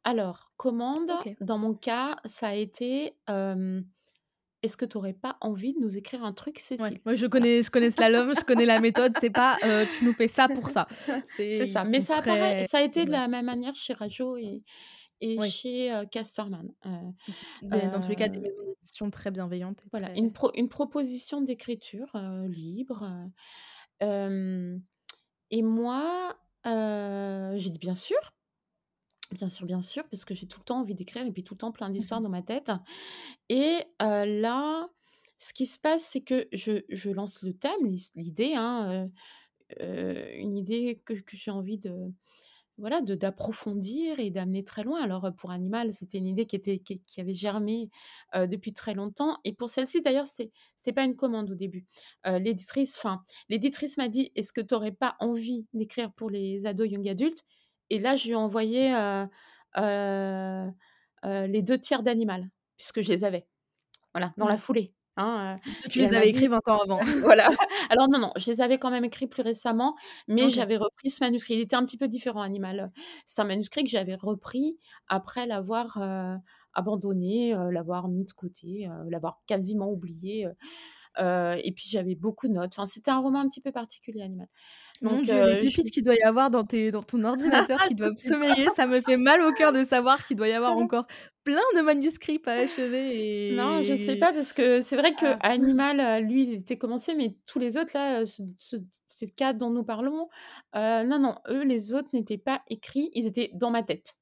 [0.04, 1.36] Alors, commande, OK.
[1.40, 3.16] dans mon cas, ça a été,
[4.62, 7.24] «Est-ce que tu aurais pas envie de nous écrire un truc, Ouais, Cécile?» moi je
[7.26, 10.50] connais je connais Slalom, je connais la méthode, c'est pas, heu: «Tu nous fais ça
[10.50, 10.88] pour ça».
[11.48, 13.12] C'est ça, mais ça apparaît très ça a été de ouais.
[13.12, 14.62] la même manière chez Rajo et
[15.22, 15.56] et Oui.
[15.56, 16.72] chez, heu, Casterman.
[17.62, 20.68] Des dans tous les cas des heu maisons très bienveillantes et voilà, une pro une
[20.68, 23.04] proposition d'écriture, heu, libre,
[25.50, 28.32] et moi, j'ai dit: «Bien sûr!»
[29.36, 31.54] Bien sûr, bien sûr, parce que j'ai tout le temps envie d'écrire et puis tout
[31.54, 32.22] le temps plein Mmh d'histoires mh.
[32.22, 32.72] dans ma tête
[33.48, 34.88] et là,
[35.38, 39.10] ce qui se passe, c'est que je je lance le thème, l'idée, hein,
[39.80, 42.12] une idée que que j'ai envie de
[42.78, 45.02] voilà, de d'approfondir et d'amener très loin.
[45.02, 47.90] Alors, pour Animal, c'était une idée qui était qui qui avait germé,
[48.34, 51.86] depuis très longtemps et pour celle-ci d'ailleurs, c'était c'était pas une commande au début.
[52.26, 56.90] L'éditrice enfin, l'éditrice m'a dit: «Est-ce que tu aurais pas envie d'écrire pour les ados,
[56.90, 57.44] young adultes?»
[57.90, 58.92] Et là, je lui ai envoyé,
[61.24, 63.46] les 2 tiers d'Animal, puisque je les avais.
[64.14, 64.58] Voilà, dans la Mmh.
[64.58, 67.00] foulée, hein, Parce que tu les avais écrits 20 ans avant.
[67.36, 67.50] voilà.
[67.90, 69.94] Alors non, non, je les avais quand même écrits plus récemment,
[70.28, 71.54] mais j'avais repris ce manuscrit.
[71.54, 72.92] Il était un petit peu différent, Animal,
[73.26, 75.98] c'est un manuscrit que j'avais repris après l'avoir,
[76.72, 80.48] abandonné, l'avoir mis de côté, l'avoir quasiment oublié,
[81.20, 82.72] heu et puis j'avais beaucoup de notes.
[82.74, 84.48] Enfin, c'était un roman un petit peu particulier, Animal.
[85.02, 87.82] Donc Dieu, les heu, je pépites qu'il doit y avoir dans tes dans ton ordinateur
[87.82, 90.52] qui doivent sais sommeiller, ça me fait mal au cœur de savoir qu'il doit y
[90.54, 91.06] avoir encore
[91.44, 93.12] plein de manuscrits pas achevés
[93.48, 95.40] Non, je sais et pas parce que c'est vrai ah.
[95.40, 98.76] qu'Animal, heu, lui, il était commencé, mais tous les autres là, heu, ce ce
[99.06, 100.28] ces 4 dont nous parlons,
[100.74, 104.16] non, non, eux, les autres n'étaient pas écrits, ils étaient dans ma tête.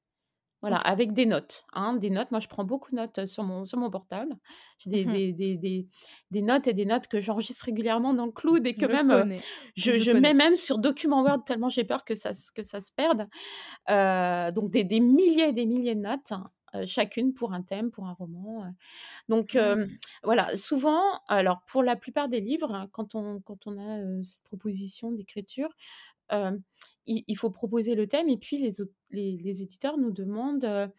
[0.65, 2.31] Voilà, avec des notes, hein, des notes.
[2.31, 4.33] Moi, je prends beaucoup de notes, heu, sur mon sur mon portable.
[4.79, 5.19] J'ai des Mmh mh.
[5.27, 5.87] des des des
[6.31, 9.11] des notes et des notes que j'enregistre régulièrement dans le cloud et que Je même,
[9.11, 9.43] connais,
[9.75, 12.63] je je je mets même sur document Word tellement j'ai peur que ça se que
[12.63, 13.27] ça se perde.
[13.89, 16.33] Heu, donc des des milliers et des milliers de notes,
[16.87, 18.65] chacune pour un thème, pour un roman.
[19.29, 24.23] Donc hem, voilà, souvent alors pour la plupart des livres, quand on quand on a,
[24.23, 25.69] cette proposition d'écriture,
[27.05, 28.81] il il faut proposer le thème et puis les
[29.15, 30.89] les les éditeurs nous demandent, heu,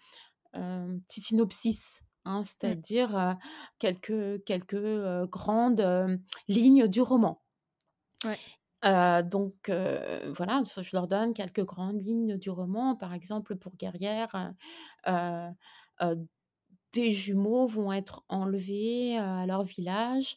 [0.54, 2.76] un petit synopsis, hein, Mmh.
[2.84, 3.34] c'est-à-dire, heu,
[3.80, 7.42] quelques quelques, heu, grandes, lignes du roman.
[8.24, 8.40] Ouais.
[8.82, 12.94] Donc voilà, je leur donne quelques grandes lignes du roman.
[12.96, 14.52] Par exemple, pour Guerrière,
[16.92, 20.36] des jumeaux vont être enlevés, à leur village,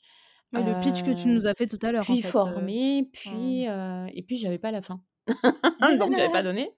[0.54, 3.10] Ouais, le pitch que tu nous as fait tout à l'heure en puis fait, formés,
[3.26, 5.04] enfin puis, et puis j'avais pas la fin.
[6.00, 6.72] Donc j'avais pas donné.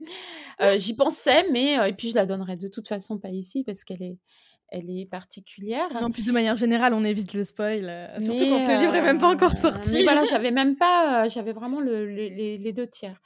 [0.61, 3.63] Heu, j'y pensais, mais heu et puis je la donnerai de toute façon pas ici
[3.63, 4.17] parce qu'elle est
[4.69, 5.89] elle est particulière.
[5.99, 8.95] Non, puis de manière générale, on évite le spoil, heu, surtout Mais quand le livre
[8.95, 10.03] est même pas encore heu, mais sorti.
[10.03, 13.21] voilà, j'avais même pas, j'avais vraiment le les les les 2 tiers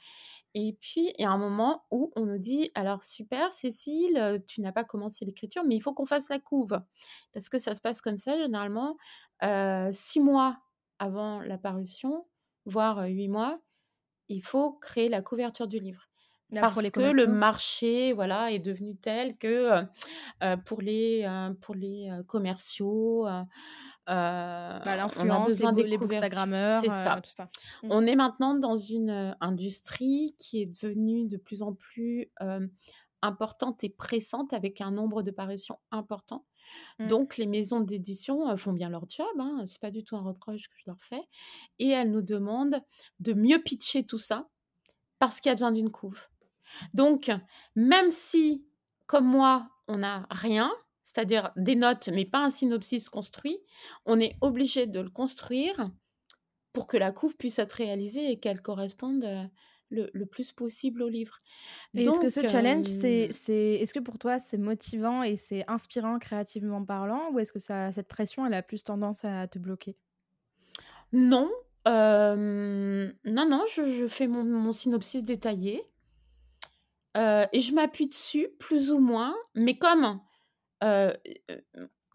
[0.54, 4.60] et puis il y a un moment où on nous dit: «Alors super Cécile, tu
[4.62, 6.80] n'as pas commencé l'écriture, mais il faut qu'on fasse la couve».
[7.32, 8.96] Parce que ça se passe comme ça généralement,
[9.92, 10.58] 6 mois
[11.00, 12.26] avant la parution,
[12.66, 13.60] voire, 8 mois,
[14.28, 16.05] il faut créer la couverture du livre.
[16.50, 19.86] Là, Parce que le marché, voilà, est devenu tel que, heu
[20.44, 23.42] heu, pour les, heu, pour les, commerciaux, heu
[24.06, 27.20] Bah, on a besoin des les C'est ça.
[27.22, 27.44] Tout ça.
[27.82, 27.88] Mmh.
[27.90, 32.30] On est maintenant dans une industrie qui est devenue de plus en plus
[33.22, 36.46] importante et pressante avec un nombre de parutions important.
[36.98, 37.08] Mmh.
[37.08, 40.68] Donc, les maisons d'édition font bien leur job, hein, c'est pas du tout un reproche
[40.68, 41.22] que je leur fais.
[41.80, 42.80] Et elles nous demandent
[43.20, 44.48] de mieux pitcher tout ça
[45.18, 46.28] parce qu'il y a besoin d'une couve.
[46.94, 47.30] Donc,
[47.74, 48.64] même si,
[49.06, 53.58] comme moi, on n'a rien, c'est-à-dire des notes, mais pas un synopsis construit,
[54.04, 55.90] on est obligé de le construire
[56.72, 59.50] pour que la couve puisse être réalisée et qu'elle corresponde
[59.90, 61.40] le, plus possible au livre.
[61.94, 66.84] Est-ce que ce challenge, c'est, est-ce que pour toi c'est motivant et c'est inspirant créativement
[66.84, 69.96] parlant, ou est-ce que ça, cette pression, elle a plus tendance à te bloquer?
[71.12, 71.50] Non,
[71.86, 75.84] non, non, je, fais mon, synopsis détaillé
[77.16, 80.20] et je m'appuie dessus plus ou moins, mais comme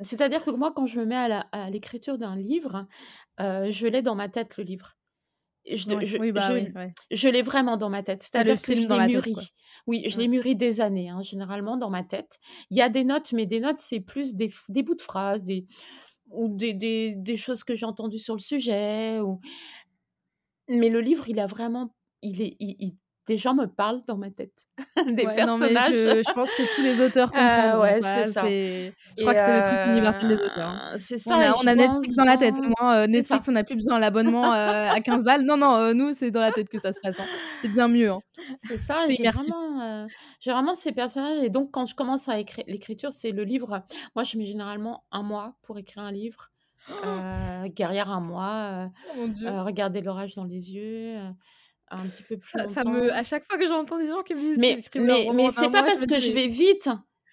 [0.01, 1.15] c'est-à-dire que moi, quand je me mets
[1.51, 2.87] à l'écriture d'un livre,
[3.39, 4.97] je l'ai dans ma tête le livre.
[5.69, 5.99] Je, bah
[7.11, 8.23] je, l'ai vraiment dans ma tête.
[8.23, 9.35] C'est-à-dire que je l'ai mûri.
[9.85, 12.39] oui, je l'ai mûri des années, hein, généralement dans ma tête.
[12.71, 15.43] Il y a des notes, mais des notes, c'est plus des, des, bouts de phrases,
[15.43, 15.65] des,
[16.31, 19.19] ou des, des, des choses que j'ai entendues sur le sujet.
[19.19, 19.39] Ou...
[20.67, 21.93] Mais le livre, il a vraiment.
[22.23, 22.95] Il est, il,
[23.27, 24.65] des gens me parlent dans ma tête,
[25.07, 25.93] des personnages.
[25.93, 27.75] je, pense que tous les auteurs comprennent.
[27.75, 28.41] Euh, ouais, c'est ça.
[28.47, 30.69] Je crois que c'est le truc universel des auteurs.
[30.69, 30.93] Hein.
[30.97, 31.53] C'est ça.
[31.61, 32.55] On a, Netflix dans la tête.
[32.55, 35.43] Moi, Netflix, on n'a plus besoin de l'abonnement à 15 balles.
[35.43, 37.19] Non, non, nous, c'est dans la tête que ça se passe.
[37.19, 37.25] Hein.
[37.61, 38.11] C'est bien mieux.
[38.11, 38.19] Hein.
[38.55, 39.03] C'est ça.
[39.07, 40.07] J'ai vraiment,
[40.39, 41.43] j'ai vraiment ces personnages.
[41.43, 43.83] Et donc, quand je commence à écrire l'écriture, c'est le livre.
[44.15, 46.49] Moi, je mets généralement un mois pour écrire un livre.
[47.05, 51.15] Euh, guerrière un mois, oh, euh, regarder l'orage dans les yeux,
[51.91, 54.39] un petit peu plus ça, me à chaque fois que j'entends des gens qui me
[54.39, 56.89] disent mais mais, mais c'est pas parce que je vais vite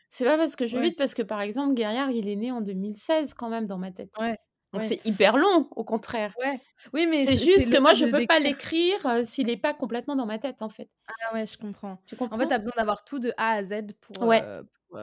[0.09, 2.51] c'est pas parce que je vais vite parce que par exemple Guerrière il est né
[2.51, 4.39] en 2016 quand même dans ma tête ouais.
[4.73, 6.35] Donc c'est hyper long, au contraire.
[6.39, 6.61] Ouais.
[6.93, 10.27] Oui, mais c'est juste que moi, je peux pas l'écrire s'il n'est pas complètement dans
[10.27, 10.91] ma tête, en fait.
[11.07, 11.99] Ah ouais, je comprends.
[12.05, 14.27] Tu comprends En fait, tu as besoin d'avoir tout de A à Z pour.
[14.27, 14.43] Ouais.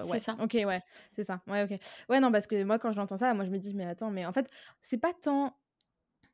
[0.02, 0.36] c'est ça.
[0.40, 0.82] Ok, ouais,
[1.12, 1.42] c'est ça.
[1.48, 1.80] Ouais, ok.
[2.10, 4.26] Ouais, non, parce que moi, quand j'entends ça, moi, je me dis, mais attends, mais
[4.26, 4.48] en fait,
[4.82, 5.58] c'est pas tant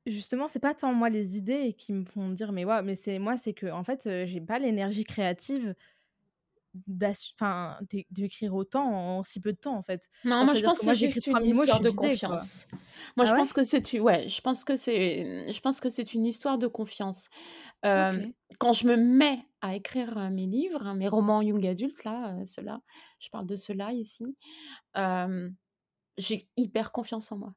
[0.05, 3.19] Justement, c'est pas tant moi les idées qui me font dire mais ouais, mais c'est
[3.19, 5.75] moi c'est que en fait, j'ai pas l'énergie créative
[7.33, 7.77] enfin
[8.11, 10.09] d'écrire autant en si peu de temps en fait.
[10.23, 12.67] Non, moi je pense que c'est juste une histoire de confiance.
[13.17, 16.25] Moi je pense que c'est ouais, je pense que c'est je pense que c'est une
[16.25, 17.29] histoire de confiance.
[17.83, 22.81] quand je me mets à écrire mes livres, hein, mes romans young adultes là, ceux-là,
[23.19, 24.37] je parle de ceux-là ici,
[26.17, 27.53] j'ai hyper confiance en moi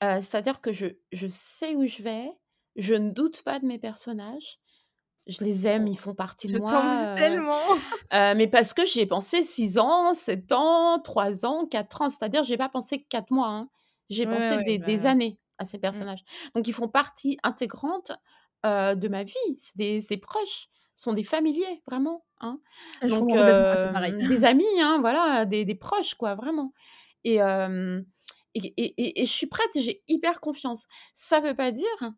[0.00, 2.30] c'est-à-dire que je, je sais où je vais,
[2.76, 4.60] je ne doute pas de mes personnages.
[5.26, 7.14] Je les aime, ils font partie de je moi.
[7.16, 7.60] tellement.
[8.12, 12.08] mais parce que j'ai pensé 6 ans, 7 ans, 3 ans, 4 ans.
[12.08, 13.48] C'est-à-dire, j'ai pas pensé 4 mois.
[13.48, 13.68] Hein.
[14.08, 15.80] J'ai pensé des, des bah années à ces mmh.
[15.82, 16.24] personnages.
[16.54, 18.12] Donc, ils font partie intégrante
[18.64, 19.34] de ma vie.
[19.56, 22.24] C'est des, des, proches, sont des familiers, vraiment.
[22.40, 22.58] Hein.
[23.02, 26.72] Donc, des amis, hein, voilà, des, des, proches, quoi, vraiment.
[27.24, 27.38] Et,
[28.76, 30.86] et, je suis prête, j'ai hyper confiance.
[31.14, 32.12] Ça ne veut pas dire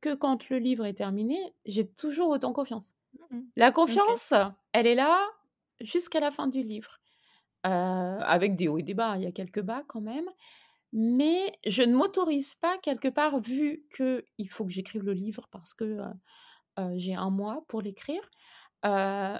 [0.00, 2.94] que quand le livre est terminé, j'ai toujours autant confiance.
[3.30, 4.34] Mmh la confiance,
[4.72, 5.18] elle est là
[5.80, 7.00] jusqu'à la fin du livre.
[7.62, 10.28] avec des hauts et des bas, il y a quelques bas quand même.
[10.92, 15.74] Mais je ne m'autorise pas quelque part, vu qu'il faut que j'écrive le livre parce
[15.74, 15.98] que
[16.94, 18.22] j'ai un mois pour l'écrire.
[18.84, 19.38] Euh,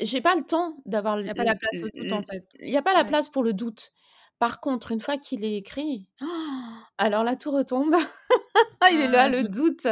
[0.00, 1.18] j'ai pas le temps d'avoir.
[1.20, 2.46] Il n'y a pas la place au doute en fait.
[2.60, 3.92] Il n'y a pas la place pour le doute.
[4.38, 6.06] Par contre, une fois qu'il est écrit,
[6.98, 7.94] alors là, tout retombe.
[8.92, 9.86] Il est là, ah, le doute.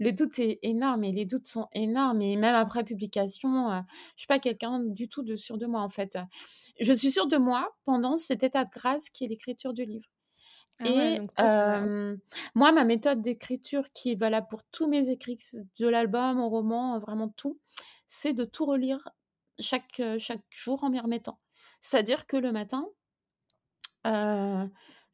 [0.00, 2.22] le doute est énorme et les doutes sont énormes.
[2.22, 3.82] Et même après publication, je ne
[4.16, 6.18] suis pas quelqu'un du tout de sûr de moi, en fait.
[6.80, 10.08] Je suis sûre de moi pendant cet état de grâce qui est l'écriture du livre.
[10.80, 11.20] Ah et
[12.54, 15.38] moi, ma méthode d'écriture qui est valable pour tous mes écrits,
[15.78, 17.58] de l'album au roman, vraiment tout,
[18.06, 19.08] c'est de tout relire
[19.58, 21.38] chaque, chaque jour en m'y remettant.
[21.80, 22.86] C'est-à-dire que le matin,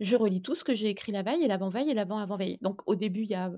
[0.01, 2.59] je relis tout ce que j'ai écrit la veille et l'avant-veille et l'avant-avant-veille.
[2.61, 3.51] Donc au début, il y a,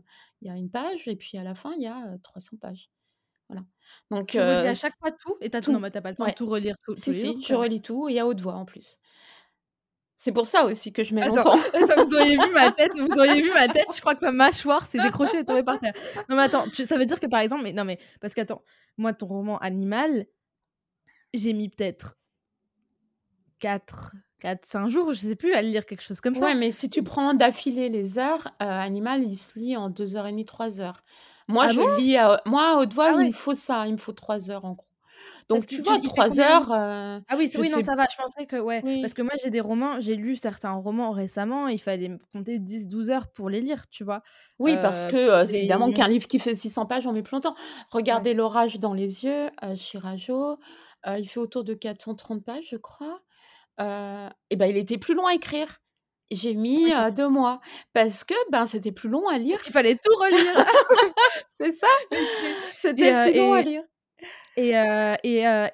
[0.42, 2.90] y a une page et puis à la fin, il y a 300 pages.
[3.48, 3.64] Voilà.
[4.10, 5.72] Donc, tu relis à chaque fois tout et t'as tout.
[5.72, 6.94] Non, mais t'as pas le temps de tout relire tout.
[6.96, 8.98] Si, si, je relis tout et à haute voix en plus.
[10.16, 11.56] C'est pour ça aussi que je mets longtemps.
[11.74, 14.86] vous auriez vu ma tête, vous auriez vu ma tête, je crois que ma mâchoire
[14.86, 15.92] s'est décrochée et tombée par terre.
[16.28, 18.62] Non mais attends, ça veut dire que par exemple, mais non mais parce qu'attends,
[18.96, 20.26] moi ton roman Animal,
[21.34, 22.16] j'ai mis peut-être
[23.58, 24.14] 4
[24.44, 26.46] 4-5 jours, je sais plus, à lire quelque chose comme ça.
[26.46, 30.44] Ouais, mais si tu prends d'affilée les heures, euh, Animal, il se lit en 2h30,
[30.44, 31.04] 3 heures.
[31.48, 32.16] Moi, ah je lis,
[32.46, 34.72] moi, à haute voix, ah il me faut ça, il me faut 3 heures en
[34.72, 34.86] gros.
[35.48, 38.56] Donc tu vois, 3 heures, heu, ah oui, oui, non, ça va, je pensais que
[38.56, 39.00] ouais, oui.
[39.00, 43.10] parce que moi j'ai des romans, j'ai lu certains romans récemment, il fallait compter 10-12
[43.10, 44.22] heures pour les lire, tu vois?
[44.58, 47.34] Oui, parce Heu, que, c'est évidemment qu'un livre qui fait 600 pages, on met plus
[47.36, 47.56] longtemps.
[48.10, 48.24] ouais.
[48.24, 49.50] Regardez «L'orage dans les yeux»,
[51.06, 53.20] heu, il fait autour de 430 pages, je crois,
[53.78, 55.80] et ben, il était plus long à écrire.
[56.30, 57.60] J'ai mis, Oui, heu, 2 mois
[57.92, 59.62] parce que, ben, c'était plus long à parce lire.
[59.62, 60.56] qu'il fallait tout relire.
[61.50, 61.86] C'est ça,
[62.76, 63.82] c'était plus long à et lire.
[64.56, 64.70] et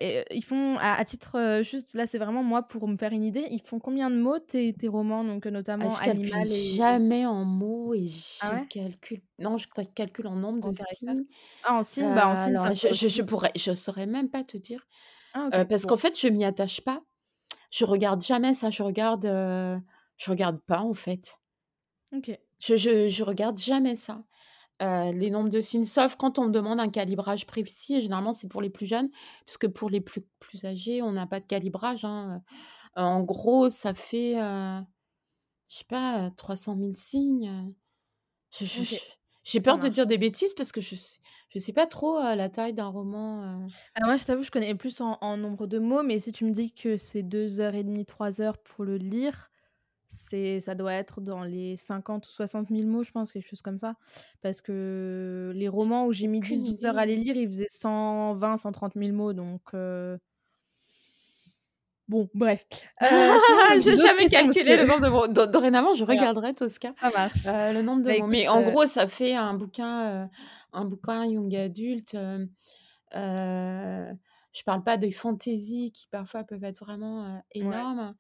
[0.01, 3.25] et ils font à à titre, juste là, c'est vraiment moi pour me faire une
[3.25, 5.25] idée, ils font combien de mots tes tes romans?
[5.25, 5.47] Donc,
[5.79, 8.07] Ah, notamment je calcule Animal et jamais en mots et
[8.39, 8.67] ah je ouais?
[8.69, 11.27] calcule non, je cal calcule en nombre de En signes.
[11.63, 12.57] Ah en signes, bah, en signes
[12.95, 14.87] je je pourrais je saurais même pas te dire,
[15.33, 17.03] ah parce bon, qu'en fait, je m'y attache pas.
[17.71, 19.81] Je regarde jamais ça, je regarde, heu,
[20.17, 21.37] je regarde pas, en fait.
[22.13, 22.41] OK.
[22.61, 24.23] Je je je regarde jamais ça,
[24.83, 28.33] heu, les nombres de signes, sauf quand on me demande un calibrage précis et généralement,
[28.35, 29.11] c'est pour les plus jeunes,
[29.47, 32.43] puisque pour les plus plus âgés, on n'a pas de calibrage, hein,
[32.99, 34.35] heu, en gros, ça fait,
[35.69, 37.75] je sais pas, heu, 300 000 signes,
[38.53, 38.83] je je
[39.45, 41.21] j'ai peur de dire des bêtises parce que je sais
[41.53, 45.01] je sais pas trop, la taille d'un roman, Alors moi, je t'avoue, je connais plus
[45.01, 47.83] en en nombre de mots, mais si tu me dis que c'est 2 heures et
[47.83, 49.51] demie, 3 heures pour le lire,
[50.09, 53.63] c'est ça doit être dans les 50 ou 60 000 mots, je pense, quelque chose
[53.63, 53.97] comme ça.
[54.43, 57.67] Parce que les romans où j'ai mis aucune 10-12 heures à les lire, ils faisaient
[57.69, 59.73] 120-130 000 mots, donc
[62.11, 62.67] bon, bref.
[63.41, 65.29] Sinon, j'ai jamais calculé le nombre de mots.
[65.29, 67.47] Do dorénavant, je regarderai Tosca, ça marche.
[67.47, 68.27] heu, le nombre de Bah, mots.
[68.27, 70.29] écoute, Mais en heu, gros, ça fait un bouquin, heu,
[70.73, 72.17] un bouquin young adulte,
[74.53, 77.91] je parle pas des fantaisies qui parfois peuvent être vraiment, ouais.
[77.93, 78.15] énormes,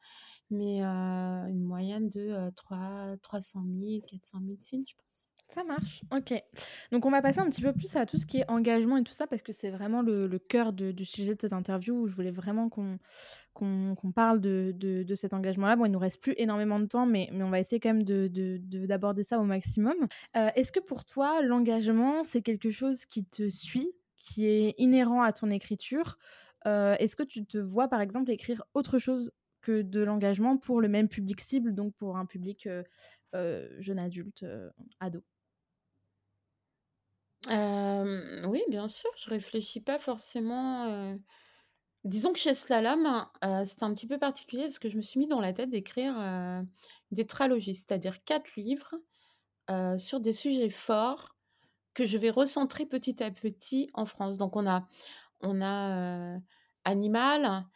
[0.50, 5.29] mais une moyenne de, heu, trois 300 000-400 000 signes, je pense.
[5.50, 6.32] Ça marche, OK.
[6.92, 9.02] Donc on va passer un petit peu plus à tout ce qui est engagement et
[9.02, 12.14] tout ça parce que c'est vraiment le cœur du sujet de cette interview où je
[12.14, 13.00] voulais vraiment qu'on
[13.54, 15.74] qu'on parle de de de cet engagement-là.
[15.74, 18.04] Bon, il nous reste plus énormément de temps, mais mais on va essayer quand même
[18.04, 19.96] de de d'aborder ça au maximum.
[20.36, 25.22] Heu, est-ce que pour toi, l'engagement, c'est quelque chose qui te suit, qui est inhérent
[25.22, 26.16] à ton écriture?
[26.66, 29.32] Heu, est-ce que tu te vois, par exemple, écrire autre chose
[29.62, 32.84] que de l'engagement pour le même public cible, donc pour un public, heu,
[33.80, 34.44] jeune adulte,
[35.00, 35.22] ado?
[37.48, 41.16] Oui, bien sûr, je réfléchis pas forcément,
[42.04, 43.06] disons que chez Slalom,
[43.44, 45.70] heu, c'était un petit peu particulier parce que je me suis mis dans la tête
[45.70, 46.66] d'écrire, heu,
[47.12, 47.16] une
[47.76, 48.94] c'est-à-dire 4 livres,
[49.98, 51.36] sur des sujets forts
[51.94, 54.38] que je vais recentrer petit à petit en France.
[54.38, 54.86] Donc on a
[55.42, 56.38] on a,
[56.84, 57.66] Animal,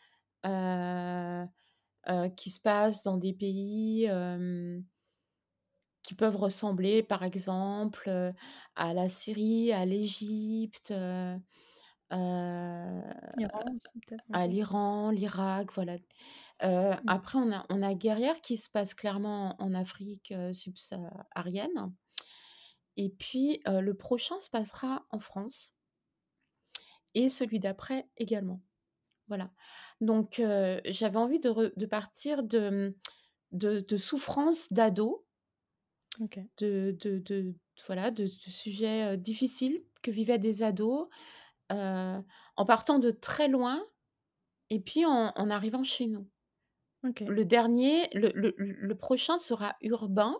[2.36, 4.08] qui se passe dans des pays,
[6.04, 8.32] qui peuvent ressembler par exemple, heu,
[8.76, 10.92] à la Syrie, à l'Égypte,
[13.72, 15.96] aussi peut-être un à l'Iran, l'Irak, voilà.
[16.62, 17.08] OK.
[17.08, 21.92] après on a on a Guerrière qui se passe clairement en Afrique, subsaharienne
[22.96, 25.72] et puis, le prochain se passera en France
[27.14, 28.60] et celui d'après également.
[29.28, 29.50] Voilà.
[30.00, 30.42] Donc
[30.86, 32.94] j'avais envie de partir de, mmh,
[33.52, 35.23] de de souffrances d'ados,
[36.20, 36.38] OK.
[36.58, 37.54] de de de
[37.86, 41.08] voilà, de de sujets, difficiles que vivaient des ados,
[41.70, 43.84] en partant de très loin
[44.70, 46.28] et puis en en arrivant chez nous.
[47.04, 47.22] OK.
[47.26, 50.36] Le dernier, le le le prochain sera urbain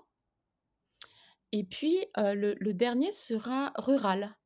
[1.53, 4.37] et puis, le le dernier sera rural.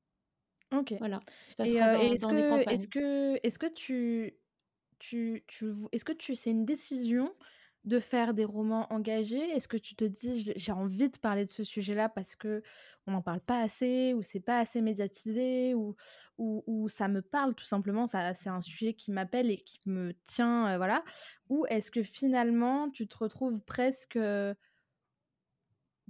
[0.72, 0.94] OK.
[0.98, 1.20] Voilà,
[1.64, 4.36] Et est-ce que est-ce que est-ce que tu
[4.98, 7.34] tu tu est-ce que tu c'est une décision
[7.84, 9.40] de faire des romans engagés?
[9.50, 12.60] Est-ce que tu te dis: «J'ai envie de parler de ce sujet-là parce qu'on
[13.06, 15.94] n'en parle pas assez ou c'est pas assez médiatisé ou
[16.38, 19.80] ou ou ça me parle tout simplement, ça c'est un sujet qui m'appelle et qui
[19.86, 21.04] me tient», heu, voilà?
[21.48, 24.18] Ou est-ce que finalement tu te retrouves presque,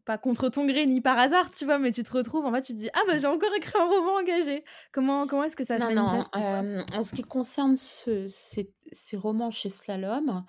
[0.04, 1.78] Pas contre ton gré ni par hasard, tu vois?
[1.78, 3.84] Mais tu te retrouves, en fait, tu te dis: «Ah bah, j'ai encore écrit un
[3.86, 4.64] roman engagé».
[4.92, 8.74] Comment comment est-ce que ça se Non, manifeste hem, en ce qui concerne ce ces
[8.90, 10.44] ces romans chez Slalom,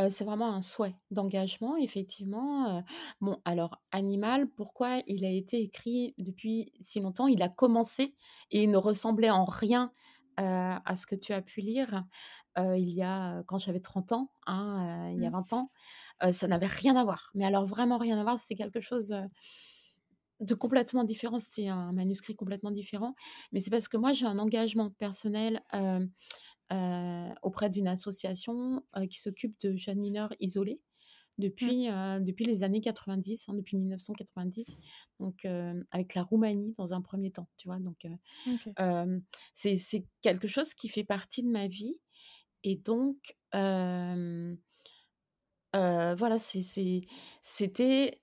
[0.00, 2.82] heu, c'est vraiment un souhait d'engagement effectivement, heu.
[3.20, 7.26] Bon alors Animal, pourquoi il a été écrit depuis si longtemps?
[7.28, 8.14] Il a commencé
[8.50, 9.92] et il ne ressemblait en rien,
[10.40, 12.04] heu, à ce que tu as pu lire,
[12.58, 15.32] heu, il y a, quand j'avais 30 ans, hein, heu, il y a Mmh.
[15.32, 15.70] 20 ans.
[16.24, 19.12] Heu, ça n'avait rien à voir, mais alors vraiment rien à voir, c'était quelque chose,
[19.12, 19.24] heu,
[20.40, 21.38] de complètement différent.
[21.38, 23.14] C'était un manuscrit complètement différent,
[23.52, 26.10] mais c'est parce que moi j'ai un engagement personnel, hem,
[27.42, 30.80] auprès d'une association, heu, qui s'occupe de jeunes mineurs isolés.
[31.38, 31.86] depuis,
[32.20, 34.78] depuis les années 90, hein, depuis 1990,
[35.18, 35.44] donc
[35.90, 37.78] avec la Roumanie dans un premier temps, tu vois.
[37.80, 38.06] Donc
[39.54, 41.98] c'est quelque chose qui fait partie de ma vie
[42.64, 44.56] et donc voilà,
[46.38, 48.20] c'était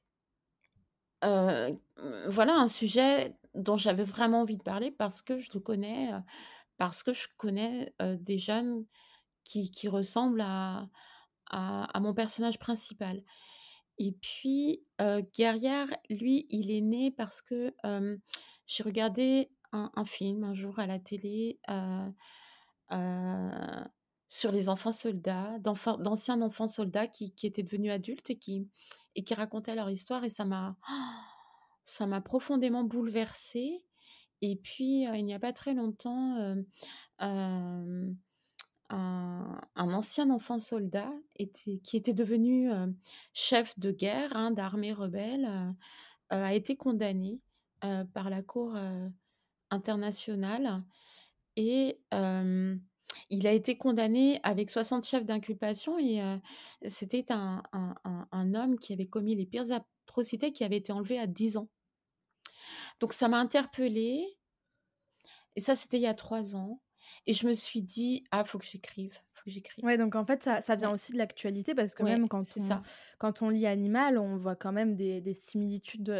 [2.27, 6.11] voilà un sujet dont j'avais vraiment envie de parler parce que je le connais,
[6.77, 8.85] parce que je connais des jeunes
[9.43, 10.89] qui, qui ressemblent à,
[11.49, 13.23] à, mon personnage principal.
[13.97, 14.83] Et puis,
[15.33, 17.73] Guerrière, lui, il est né parce que
[18.65, 21.59] j'ai regardé un, film un jour à la télé
[24.27, 28.67] sur les enfants soldats, d'anciens enfants soldats qui, qui, étaient devenus adultes et qui,
[29.15, 30.23] et qui racontaient leur histoire.
[30.23, 30.77] Et ça m'a,
[31.83, 33.85] ça m'a profondément bouleversée.
[34.41, 36.55] Et puis, il n'y a pas très longtemps,
[37.19, 38.15] un,
[39.75, 41.11] ancien enfant soldat
[41.53, 42.69] qui était devenu
[43.33, 45.75] chef de guerre hein, d'armée rebelle
[46.29, 47.41] a été condamné
[48.13, 48.77] par la Cour
[49.71, 50.83] internationale
[51.55, 51.99] et
[53.29, 56.21] il a été condamné avec 60 chefs d'inculpation et
[56.87, 61.27] c'était un, un, homme qui avait commis les pires atrocités qui avait été enlevé à
[61.27, 61.69] 10 ans.
[62.99, 64.37] Donc ça m'a interpellée
[65.55, 66.81] et ça c'était il y a trois ans.
[67.25, 69.83] Et je me suis dit, ah, faut que j'écrive, faut que j'écrive.
[69.85, 72.43] Ouais, donc en fait, ça, ça vient aussi de l'actualité parce que même quand on,
[72.43, 72.81] ça.
[73.17, 76.13] quand on lit Animal, on voit quand même des, des similitudes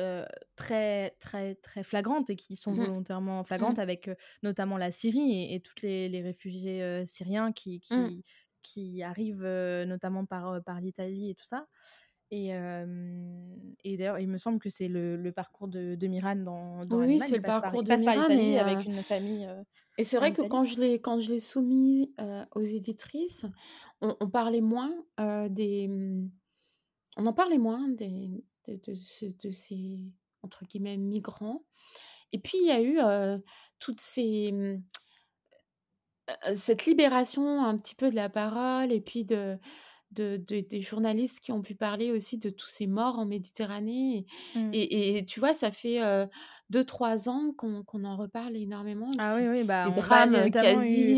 [0.55, 3.81] très, très, très flagrantes et qui sont mmh volontairement flagrantes mmh.
[3.81, 4.09] avec
[4.43, 8.21] notamment la Syrie et, tous les, les réfugiés syriens qui, qui, mmh.
[8.61, 9.45] qui arrivent
[9.85, 11.67] notamment par, par l'Italie et tout ça.
[12.29, 12.49] Et,
[13.83, 16.99] et d'ailleurs, il me semble que c'est le, le, parcours de, de Miran dans, dans
[16.99, 18.29] Oui, c'est le parcours de Miran.
[18.29, 19.47] Et, avec une famille.
[19.97, 22.13] et c'est vrai que quand je l'ai quand je l'ai soumis
[22.53, 23.45] aux éditrices,
[24.01, 24.93] on, on parlait moins
[25.49, 25.87] des.
[25.87, 26.29] Mmh,
[27.17, 28.93] on en parlait moins des, de, de,
[29.41, 29.99] de, ces
[30.43, 31.63] entre guillemets migrants.
[32.33, 32.99] Et puis il y a eu
[33.79, 34.83] toutes ces mmh,
[36.53, 39.57] cette libération un petit peu de la parole et puis de
[40.11, 44.25] de, des journalistes qui ont pu parler aussi de tous ces morts en Méditerranée.
[44.55, 44.69] Mmh.
[44.73, 45.99] Et, et, tu vois, ça fait
[46.69, 49.11] deux, trois ans qu'on en reparle énormément.
[49.19, 51.17] Ah oui, oui, bah, des drames quasi.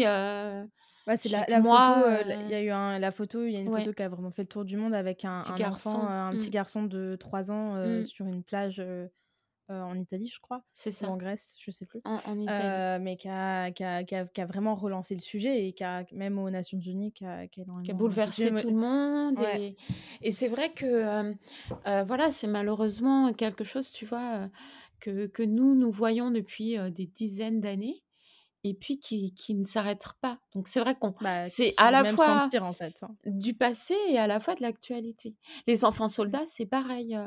[1.15, 2.33] c'est la, la photo.
[2.45, 3.45] Il y a eu un, la photo.
[3.45, 5.41] Il y a une photo qui a vraiment fait le tour du monde avec un,
[5.41, 6.51] petit garçon, enfant, un petit mmh.
[6.51, 8.05] garçon de 3 ans mmh.
[8.05, 8.83] sur une plage
[9.69, 10.63] euh, en Italie, je crois.
[10.73, 11.07] C'est ça.
[11.07, 12.01] Ou en Grèce, je sais plus.
[12.05, 12.47] En, Italie.
[12.49, 17.11] Euh, mais qui a, vraiment relancé le sujet et qui a, même aux Nations Unies,
[17.11, 17.47] qui a,
[17.93, 19.39] bouleversé tout le monde.
[19.57, 19.75] Et,
[20.21, 24.49] et c'est vrai que, euh, voilà, c'est malheureusement quelque chose, tu vois,
[24.99, 28.01] que, que nous, nous voyons depuis des dizaines d'années
[28.63, 30.39] et puis qui, qui ne s'arrête pas.
[30.53, 33.15] Donc c'est vrai qu'on bah, c'est à la fois en fait, hein.
[33.25, 35.35] du passé et à la fois de l'actualité.
[35.67, 37.17] Les enfants soldats, c'est pareil.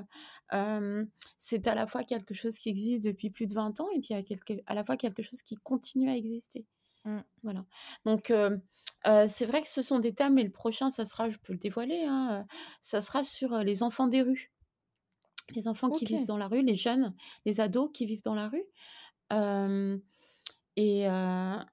[1.38, 4.14] c'est à la fois quelque chose qui existe depuis plus de 20 ans et puis
[4.14, 6.66] à, quelque, à la fois quelque chose qui continue à exister.
[7.04, 7.20] Mmh.
[7.42, 7.64] Voilà.
[8.04, 8.32] Donc
[9.26, 11.58] c'est vrai que ce sont des thèmes, et le prochain, ça sera, je peux le
[11.58, 12.46] dévoiler, hein,
[12.80, 14.52] ça sera sur les enfants des rues.
[15.54, 17.14] Les enfants qui vivent dans la rue, les jeunes,
[17.44, 18.64] les ados qui vivent dans la rue.
[20.76, 21.06] Et,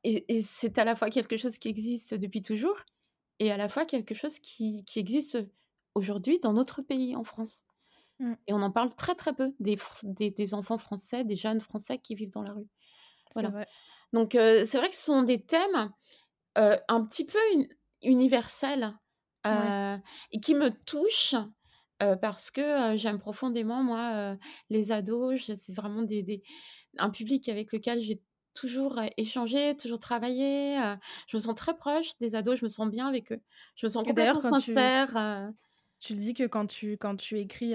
[0.04, 2.78] et, c'est à la fois quelque chose qui existe depuis toujours
[3.40, 5.38] et à la fois quelque chose qui, qui existe
[5.96, 7.64] aujourd'hui dans notre pays, en France.
[8.20, 8.34] Mmh.
[8.48, 11.98] Et on en parle très très peu des, des, des, enfants français, des jeunes français
[12.00, 12.68] qui vivent dans la rue.
[13.34, 13.66] Voilà.
[14.12, 15.94] Donc c'est vrai que ce sont des thèmes
[16.56, 17.40] un petit peu
[18.02, 18.98] universels
[19.46, 21.36] et qui me touchent
[22.00, 24.36] parce que j'aime profondément, moi,
[24.70, 25.52] les ados.
[25.54, 26.44] C'est vraiment des, des,
[26.98, 28.22] un public avec lequel j'ai
[28.60, 30.78] toujours échangé, toujours travaillé.
[31.28, 33.42] je me sens très proche des ados, je me sens bien avec eux.
[33.76, 35.52] Je me sens complètement sincère.
[36.00, 37.74] Tu, le dis que quand tu, quand tu écris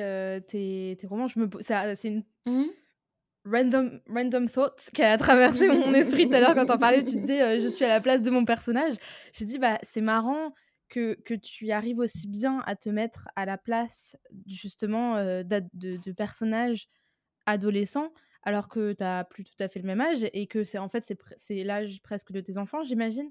[0.48, 2.64] tes, tes, romans, je me, c'est une mmh.
[3.44, 7.04] random, random thought qui a traversé mon esprit tout à l'heure quand on parlais.
[7.04, 8.94] Tu disais, je suis à la place de mon personnage.
[9.32, 10.52] J'ai dit, bah, c'est marrant.
[10.90, 14.16] Que, que, tu arrives aussi bien à te mettre à la place
[14.46, 16.86] justement de, de, de personnages
[17.46, 18.12] adolescents
[18.44, 20.88] alors que tu n'as plus tout à fait le même âge et que c'est en
[20.88, 23.30] fait c'est l'âge presque de tes enfants, j'imagine.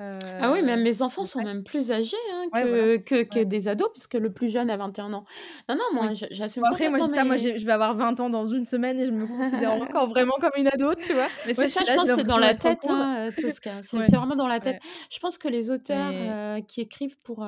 [0.00, 3.88] ah oui, même mes enfants sont même plus âgés hein, que, que, que des ados,
[3.92, 5.24] puisque le plus jeune a 21 ans.
[5.68, 8.98] Non, non, moi, j'assume Après, moi, moi je vais avoir 20 ans dans une semaine
[8.98, 11.28] et je me considère encore vraiment comme une ado, tu vois.
[11.46, 13.30] Mais c'est ça, je pense, c'est dans la tête, hein,
[13.82, 14.82] C'est vraiment dans la tête.
[15.10, 17.46] Je pense que les auteurs qui écrivent pour...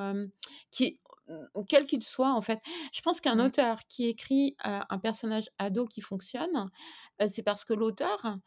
[0.70, 0.98] qui
[1.68, 2.60] quel qu'il soit en fait.
[2.92, 3.46] Je pense qu'un mmh.
[3.46, 6.70] auteur qui écrit un personnage ado qui fonctionne,
[7.26, 8.38] c'est parce que l'auteur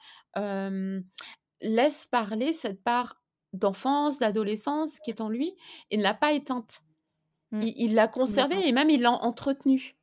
[1.62, 3.22] laisse parler cette part
[3.54, 5.56] d'enfance, d'adolescence qui est en lui
[5.90, 6.82] et ne l'a pas éteinte.
[7.52, 7.62] Mmh.
[7.78, 9.96] Il l'a conservé et même il l'a entretenu.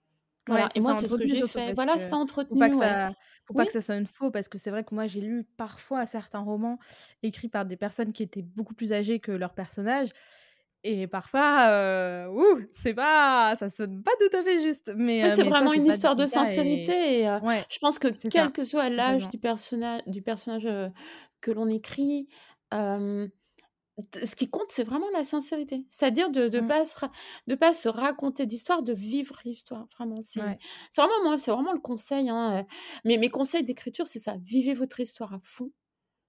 [0.47, 1.73] Voilà et moi c'est ce que j'ai fait.
[1.73, 3.13] Voilà, c'est entretenu, faut pas que ça
[3.47, 6.05] faut pas que ça sonne faux parce que c'est vrai que moi j'ai lu parfois
[6.07, 6.79] certains romans
[7.23, 10.11] écrits par des personnes qui étaient beaucoup plus âgées que leurs personnages
[10.85, 14.93] et parfois, heu, ouh, c'est pas ça sonne pas tout à fait juste.
[14.97, 17.39] Mais, c'est vraiment une histoire de sincérité et
[17.71, 20.69] je pense que quel que soit l'âge du personnage du personnage,
[21.41, 22.29] que l'on écrit,
[22.73, 25.85] ce qui compte, c'est vraiment la sincérité.
[25.89, 26.67] C'est-à-dire de ne mmh.
[26.67, 26.95] pas, se
[27.47, 29.87] de pas se raconter d'histoire, de vivre l'histoire.
[29.97, 32.29] Vraiment, c'est vraiment moi, c'est vraiment le conseil.
[32.29, 32.67] Hein,
[33.05, 34.37] mais mes conseils d'écriture, c'est ça.
[34.43, 35.71] Vivez votre histoire à fond.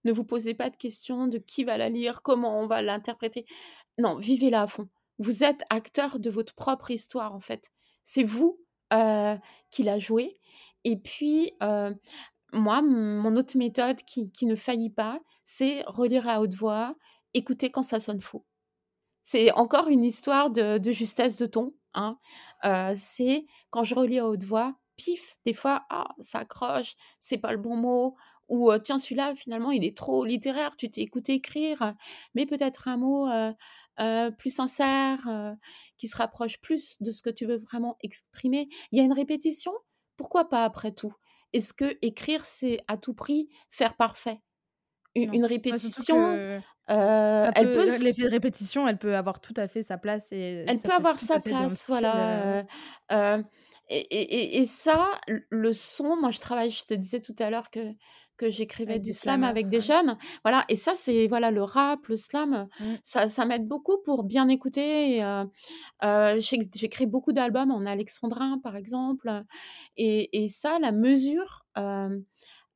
[0.05, 3.45] Ne vous posez pas de questions de qui va la lire, comment on va l'interpréter.
[3.97, 4.87] Non, vivez-la à fond.
[5.19, 7.71] Vous êtes acteur de votre propre histoire, en fait.
[8.03, 8.59] C'est vous
[9.71, 10.39] qui la jouez.
[10.85, 11.51] Et puis,
[12.53, 16.95] moi, mon autre méthode qui, ne faillit pas, c'est relire à haute voix,
[17.33, 18.45] écouter quand ça sonne faux.
[19.23, 21.73] C'est encore une histoire de, justesse de ton.
[21.93, 22.17] Hein.
[22.95, 27.51] c'est quand je relis à haute voix, pif, des fois, ah, ça accroche, c'est pas
[27.51, 28.15] le bon mot,
[28.47, 31.95] ou tiens, celui-là, finalement, il est trop littéraire, tu t'es écouté écrire,
[32.33, 33.27] mais peut-être un mot
[34.37, 35.55] plus sincère,
[35.97, 38.67] qui se rapproche plus de ce que tu veux vraiment exprimer.
[38.91, 39.71] Il y a une répétition,
[40.17, 41.13] pourquoi pas après tout?
[41.53, 44.41] Est-ce que écrire, c'est à tout prix faire parfait?
[45.15, 46.17] Une, répétition,
[46.87, 50.91] elle peut l'effet répétition, elle peut avoir tout à fait sa place et elle peut
[50.91, 52.65] avoir sa place, voilà.
[53.87, 57.79] et, et, ça, le son, moi je travaille, je te disais tout à l'heure que
[58.37, 60.65] que j'écrivais du slam, avec des jeunes, voilà.
[60.69, 62.93] Et ça, c'est voilà le rap, le slam, mmh.
[63.03, 65.19] ça, ça m'aide beaucoup pour bien écouter.
[66.01, 69.43] J'ai créé beaucoup d'albums en alexandrin, par exemple,
[69.97, 71.65] et, et ça, la mesure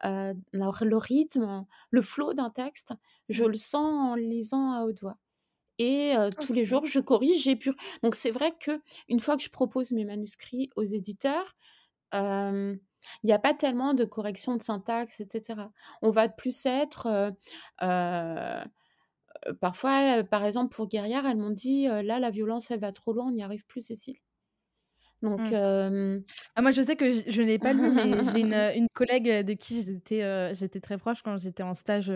[0.01, 2.93] le rythme, le flow d'un texte,
[3.27, 3.47] je mmh.
[3.47, 5.17] le sens en lisant à haute voix.
[5.81, 7.73] Et tous les jours, je corrige, j'épure.
[8.03, 11.55] Donc c'est vrai que une fois que je propose mes manuscrits aux éditeurs,
[13.23, 15.61] il n'y a pas tellement de correction de syntaxe, etc.
[16.01, 17.33] On va plus être
[19.61, 23.27] parfois, par exemple, pour Guerrière, elles m'ont dit là, la violence, elle va trop loin,
[23.27, 24.17] on n'y arrive plus, Cécile.
[25.21, 26.23] Donc, mmh.
[26.55, 28.03] ah, moi, je sais que je, ne l'ai pas lu, mais
[28.33, 32.11] j'ai une, une, collègue de qui j'étais, j'étais très proche quand j'étais en stage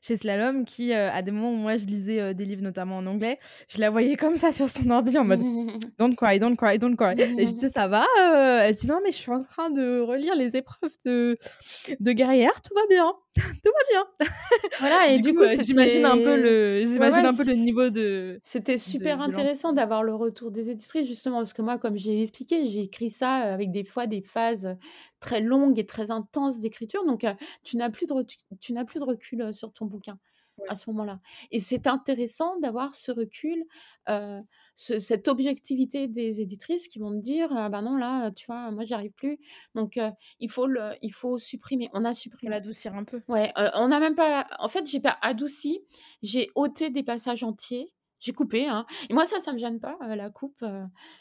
[0.00, 3.38] chez Slalom, qui, à des moments où moi je lisais des livres, notamment en anglais,
[3.68, 5.40] je la voyais comme ça sur son ordi en mode
[5.98, 7.20] Don't cry, don't cry, don't cry.
[7.20, 8.06] Et je disais, ça va
[8.62, 11.38] Elle dit, non, mais je suis en train de relire les épreuves de,
[12.00, 13.12] de guerrière, tout va bien,
[13.62, 14.28] tout va bien.
[14.80, 18.38] Voilà, et du, coup, j'imagine un peu le, j'imagine un peu le niveau de.
[18.42, 22.66] C'était super intéressant d'avoir le retour des éditrices, justement, parce que moi, comme j'ai expliqué,
[22.66, 24.76] j'ai écrit ça avec des fois des phases
[25.20, 27.26] très longues et très intenses d'écriture, donc
[27.64, 28.14] tu n'as plus de,
[28.60, 30.18] tu n'as plus de recul sur ton bouquin
[30.68, 31.20] à ce moment-là.
[31.50, 33.64] Et c'est intéressant d'avoir ce recul,
[34.74, 38.84] cette objectivité des éditrices qui vont me dire «Ah ben non là tu vois moi
[38.84, 39.38] j'y arrive plus
[39.74, 39.98] donc
[40.38, 42.50] il faut le, il faut supprimer on a supprimé.
[42.50, 43.20] l'adoucir un peu.
[43.28, 45.80] Ouais on n'a même pas en fait j'ai pas adouci
[46.22, 48.86] j'ai ôté des passages entiers j'ai coupé hein.
[49.08, 50.64] et moi ça ça me gêne pas la coupe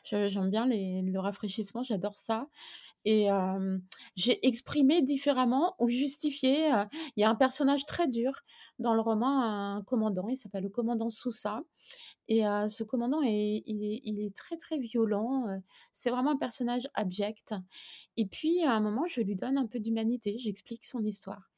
[0.03, 2.47] j'aime bien le rafraîchissement j'adore ça
[3.09, 3.29] et
[4.17, 6.69] j'ai exprimé différemment ou justifié.
[7.15, 8.41] Il y a un personnage très dur
[8.79, 11.61] dans le roman, un commandant, il s'appelle le commandant Sousa.
[12.27, 15.45] Et ce commandant, est, il, est, très très violent.
[15.93, 17.55] c'est vraiment un personnage abject.
[18.17, 21.49] Et puis à un moment, je lui donne un peu d'humanité, j'explique son histoire.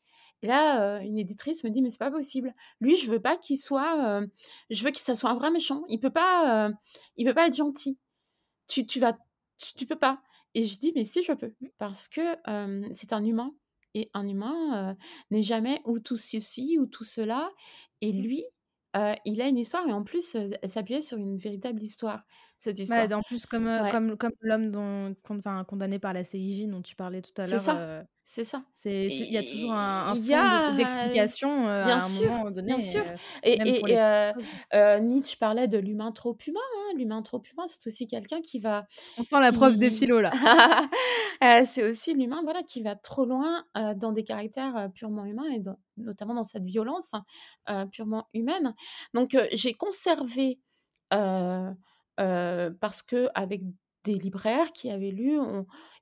[0.42, 2.54] Et là, une éditrice me dit mais c'est pas possible.
[2.80, 4.22] Lui, je veux pas qu'il soit,
[4.70, 5.84] je veux qu'il ça soit un vrai méchant.
[5.90, 6.72] Il peut pas,
[7.18, 7.98] il peut pas être gentil.
[8.68, 9.14] Tu, tu vas,
[9.58, 10.22] tu, tu peux pas.
[10.56, 12.36] Et je dis, mais si je peux, parce que
[12.94, 13.54] c'est un humain.
[13.96, 14.96] Et un humain
[15.32, 17.50] n'est jamais ou tout ceci ou tout cela.
[18.02, 18.22] Et mmh.
[18.22, 18.44] lui,
[19.26, 22.24] il a une histoire et en plus, elle s'appuyait sur une véritable histoire,
[22.60, 23.08] cette histoire.
[23.14, 27.22] en plus, comme, comme, comme l'homme dont, enfin, condamné par la CIJ dont tu parlais
[27.22, 27.60] tout à l'heure.
[27.60, 28.04] C'est ça.
[28.22, 28.64] C'est ça.
[28.86, 32.76] Il y a toujours un, fond d'explication à un sûr, moment donné.
[32.76, 33.04] Bien sûr.
[33.44, 36.60] Et, et, Nietzsche parlait de l'humain trop humain.
[36.60, 36.98] Hein.
[36.98, 38.86] L'humain trop humain, c'est aussi quelqu'un qui va.
[39.18, 40.32] On sent la preuve des philo là.
[41.66, 43.64] c'est aussi l'humain voilà, qui va trop loin
[43.96, 45.64] dans des caractères purement humains et
[45.96, 47.14] notamment dans cette violence
[47.92, 48.76] purement humaine.
[49.14, 50.60] Donc j'ai conservé.
[52.80, 53.62] Parce que avec
[54.06, 55.40] des libraires qui avaient lu,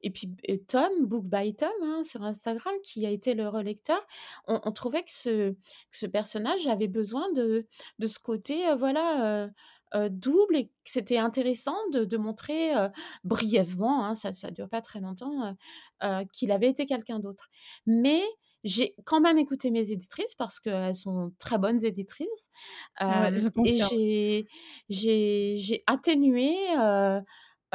[0.01, 0.35] et puis
[0.67, 3.99] Tom, Book by Tom, hein, sur Instagram, qui a été le relecteur,
[4.47, 7.67] on, trouvait que ce, personnage avait besoin de,
[8.05, 9.49] ce côté, voilà,
[10.09, 12.71] double, et que c'était intéressant de, de montrer
[13.23, 15.55] brièvement, hein, ça ne dure pas très longtemps,
[16.33, 17.49] qu'il avait été quelqu'un d'autre.
[17.85, 18.21] Mais
[18.63, 22.49] j'ai quand même écouté mes éditrices parce qu'elles sont très bonnes éditrices.
[23.07, 24.47] Ouais, je et
[24.89, 27.21] j'ai atténué, heu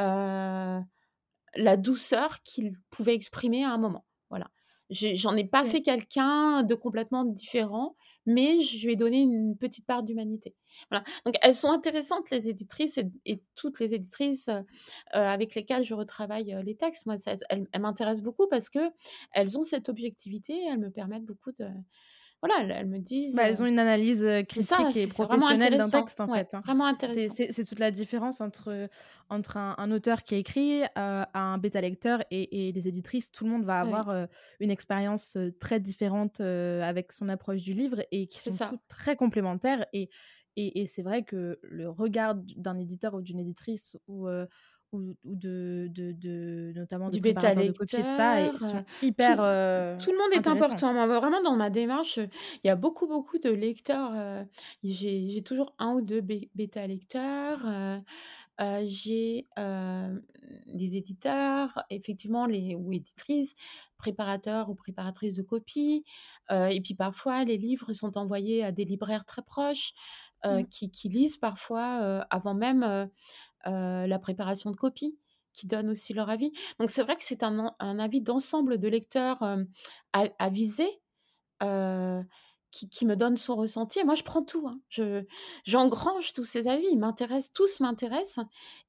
[0.01, 0.81] heu,
[1.55, 4.05] la douceur qu'ils pouvaient exprimer à un moment.
[4.29, 4.49] Voilà.
[4.89, 9.85] J'en ai pas fait quelqu'un de complètement différent, mais je lui ai donné une petite
[9.85, 10.55] part d'humanité.
[10.91, 11.03] Voilà.
[11.25, 14.63] Donc elles sont intéressantes les éditrices et toutes les éditrices, heu heu,
[15.13, 17.05] avec lesquelles je retravaille, heu, les textes.
[17.05, 17.39] Moi, elles
[17.73, 21.67] elles m'intéressent beaucoup parce qu'elles ont cette objectivité, elles me permettent beaucoup de
[22.43, 24.27] voilà, elles elles me disent, Bah, heu elles ont une analyse,
[24.59, 26.63] ça, critique et professionnelle d'un texte, en Ouais, fait, hein.
[26.63, 27.39] vraiment intéressant.
[27.51, 28.89] c'est toute la différence entre,
[29.29, 33.31] entre un un auteur qui écrit, heu, un bêta lecteur et et les éditrices.
[33.31, 34.27] Tout le monde va Oui, avoir,
[34.59, 38.73] une expérience, très différente, avec son approche du livre et qui sont ça.
[38.73, 40.09] toutes très complémentaires et
[40.55, 44.27] et et c'est vrai que le regard d'un éditeur ou d'une éditrice ou,
[44.93, 48.83] ou ou de de de notamment Du bêta de copie et tout ça et sont
[49.01, 49.43] hyper,
[49.99, 50.93] tout le monde est important.
[50.93, 54.45] Moi, vraiment dans ma démarche, il y a beaucoup, beaucoup de lecteurs, heu,
[54.83, 57.65] j'ai j'ai toujours un ou 2 bé bêta lecteurs,
[58.85, 59.47] j'ai,
[60.67, 63.55] des éditeurs, effectivement les ou éditrices,
[63.97, 66.03] préparateurs ou préparatrices de copie,
[66.51, 69.93] heu et puis parfois les livres sont envoyés à des libraires très proches,
[70.49, 70.67] Mmh.
[70.69, 73.09] qui qui lisent parfois, avant même,
[73.65, 75.17] la préparation de copie,
[75.53, 76.51] qui donnent aussi leur avis.
[76.79, 79.43] Donc c'est vrai que c'est un un avis d'ensemble de lecteurs,
[80.13, 81.01] a avisés,
[81.63, 82.23] heu,
[82.71, 84.81] qui qui me donne son ressenti et moi je prends tout, hein.
[84.89, 85.25] Je
[85.65, 88.45] j'engrange tous ces avis, ils m'intéressent, tous m'intéressent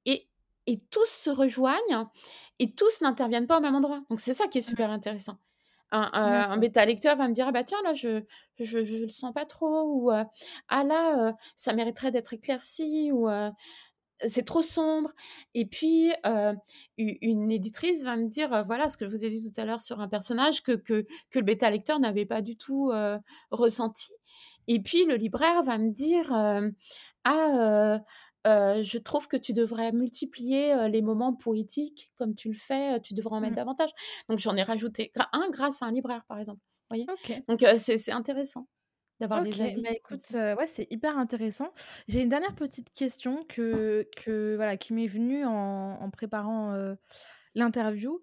[0.06, 0.28] et
[0.66, 2.08] et tous se rejoignent
[2.60, 4.02] et tous n'interviennent pas au même endroit.
[4.10, 5.38] Donc c'est ça qui est super intéressant.
[5.92, 8.22] Un, bêta lecteur va me dire: «Ah bah tiens là je
[8.60, 10.10] je je le sens pas trop» ou,
[10.68, 13.28] «Ah là, ça mériterait d'être éclairci» ou,
[14.24, 15.12] c'est trop sombre
[15.54, 16.12] et puis,
[16.98, 19.80] une éditrice va me dire, voilà ce que je vous ai dit tout à l'heure
[19.80, 22.92] sur un personnage que que que le bêta lecteur n'avait pas du tout,
[23.50, 24.08] ressenti
[24.68, 26.32] et puis le libraire va me dire,
[27.24, 28.00] «Ah,
[28.46, 33.36] je trouve que tu devrais multiplier, les moments poétiques comme tu le fais, tu devrais
[33.36, 33.56] en mettre Mmh.
[33.56, 33.90] davantage».
[34.28, 36.60] Donc j'en ai rajouté un grâce à un libraire, par exemple,
[36.90, 37.10] voyez?
[37.48, 38.66] Donc c'est intéressant
[39.24, 40.34] d'avoir OK, des bah, comme écoute, ça.
[40.34, 41.72] heu, ouais, c'est hyper intéressant.
[42.08, 45.52] J'ai une dernière petite question que que voilà, qui m'est venue en
[46.00, 46.96] en préparant, heu,
[47.54, 48.22] l'interview.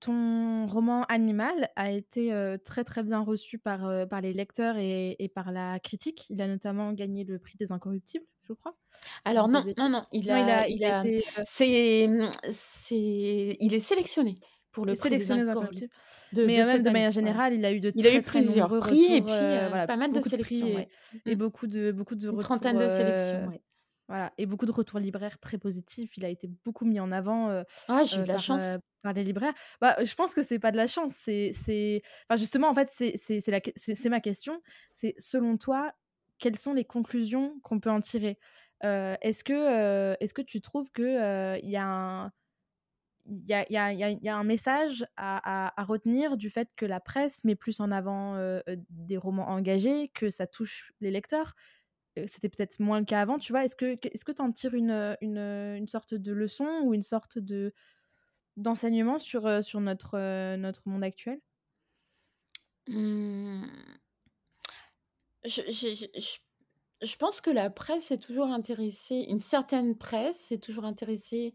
[0.00, 5.16] Ton roman Animal a été, heu, très, très bien reçu par, par les lecteurs et
[5.18, 6.26] et par la critique.
[6.30, 8.76] Il a notamment gagné le prix des Incorruptibles, je crois,
[9.26, 9.90] si je Alors dis pas de non, non, bêtises.
[9.90, 12.08] non, il Non, il a a il il a a été, c'est,
[12.50, 14.34] c'est il est sélectionné
[14.72, 15.32] pour le Incorruptibles.
[15.32, 15.92] incorruptibles
[16.32, 18.20] de Mais, de heu, même de manière générale, il a eu de Il a très,
[18.20, 20.20] eu très plusieurs nombreux prix et retours, puis, heu, heu, voilà, pas mal de de
[20.20, 20.88] sélections, et ouais.
[21.26, 21.30] Mmh.
[21.30, 23.62] et beaucoup de beaucoup de Une retours, trentaine de sélections, heu ouais.
[24.08, 26.16] Voilà et beaucoup de retours libraires très positifs.
[26.16, 28.78] Il a été beaucoup mis en avant, heu Ah, j'ai eu de la par, chance.
[29.02, 29.54] par les libraires.
[29.80, 32.90] Bah, je pense que c'est pas de la chance, c'est c'est enfin, justement, en fait,
[32.90, 34.62] c'est c'est ma question.
[34.92, 35.92] C'est selon toi,
[36.38, 38.38] quelles sont les conclusions qu'on peut en tirer?
[38.82, 42.32] Est-ce que, est-ce que tu trouves que, il y a un
[43.28, 47.80] y a y a un message à retenir du fait que la presse met plus
[47.80, 48.36] en avant,
[48.90, 51.54] des romans engagés, que ça touche les lecteurs?
[52.26, 53.64] C'était peut-être moins le cas avant, tu vois?
[53.64, 57.72] Est-ce que tu en tires une, sorte de leçon ou une sorte de
[58.56, 59.42] d'enseignement sur,
[59.80, 61.40] notre, monde actuel?
[62.88, 63.66] Mmh,
[65.44, 71.54] je pense que la presse est toujours intéressée une certaine presse est toujours intéressée,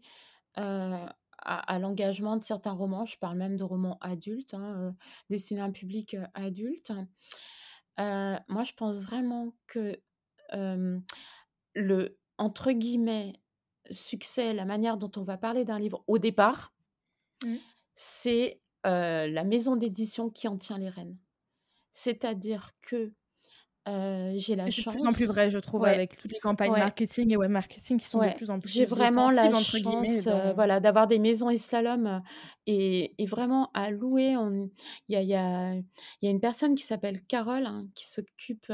[1.44, 3.06] à à l'engagement de certains romans.
[3.06, 4.94] Je parle même de romans adultes, hein, heu,
[5.30, 6.92] destinés à un public, heu, adulte.
[8.00, 10.00] Heu, moi, je pense vraiment que,
[11.74, 13.34] le, entre guillemets,
[13.90, 16.74] «succès», la manière dont on va parler d'un livre au départ,
[17.42, 17.64] Mmh.
[17.94, 21.16] c'est, la maison d'édition qui en tient les rênes.
[21.92, 23.14] C'est-à-dire que,
[23.88, 26.16] heu, j'ai la Et c'est de plus en plus chance vrai, je trouve, ouais, avec
[26.16, 26.76] toutes les campagnes ouais.
[26.76, 29.82] marketing et web marketing qui sont de plus en j'ai plus vraiment la chance,
[30.22, 32.20] dans voilà, d'avoir des maisons et slalom, heu
[32.66, 34.36] et et vraiment à louer.
[34.38, 34.70] On
[35.08, 35.84] il y a il y a il
[36.22, 38.68] y a une personne qui s'appelle Carole, hein, qui s'occupe,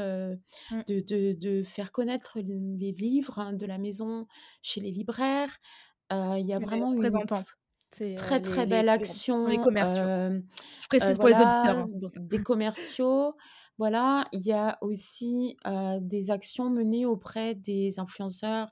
[0.69, 4.27] mmh, de de de faire connaître le les livres, hein, de la maison
[4.61, 5.57] chez les libraires.
[6.11, 7.09] Il y a les vraiment une
[8.15, 10.09] très, les très les belle les sont les action, commerciaux.
[10.81, 13.35] Je précise pour les voilà, auditeurs, hein, pour des commerciaux.
[13.77, 15.57] Voilà, il y a aussi,
[16.01, 18.71] des actions menées auprès des influenceurs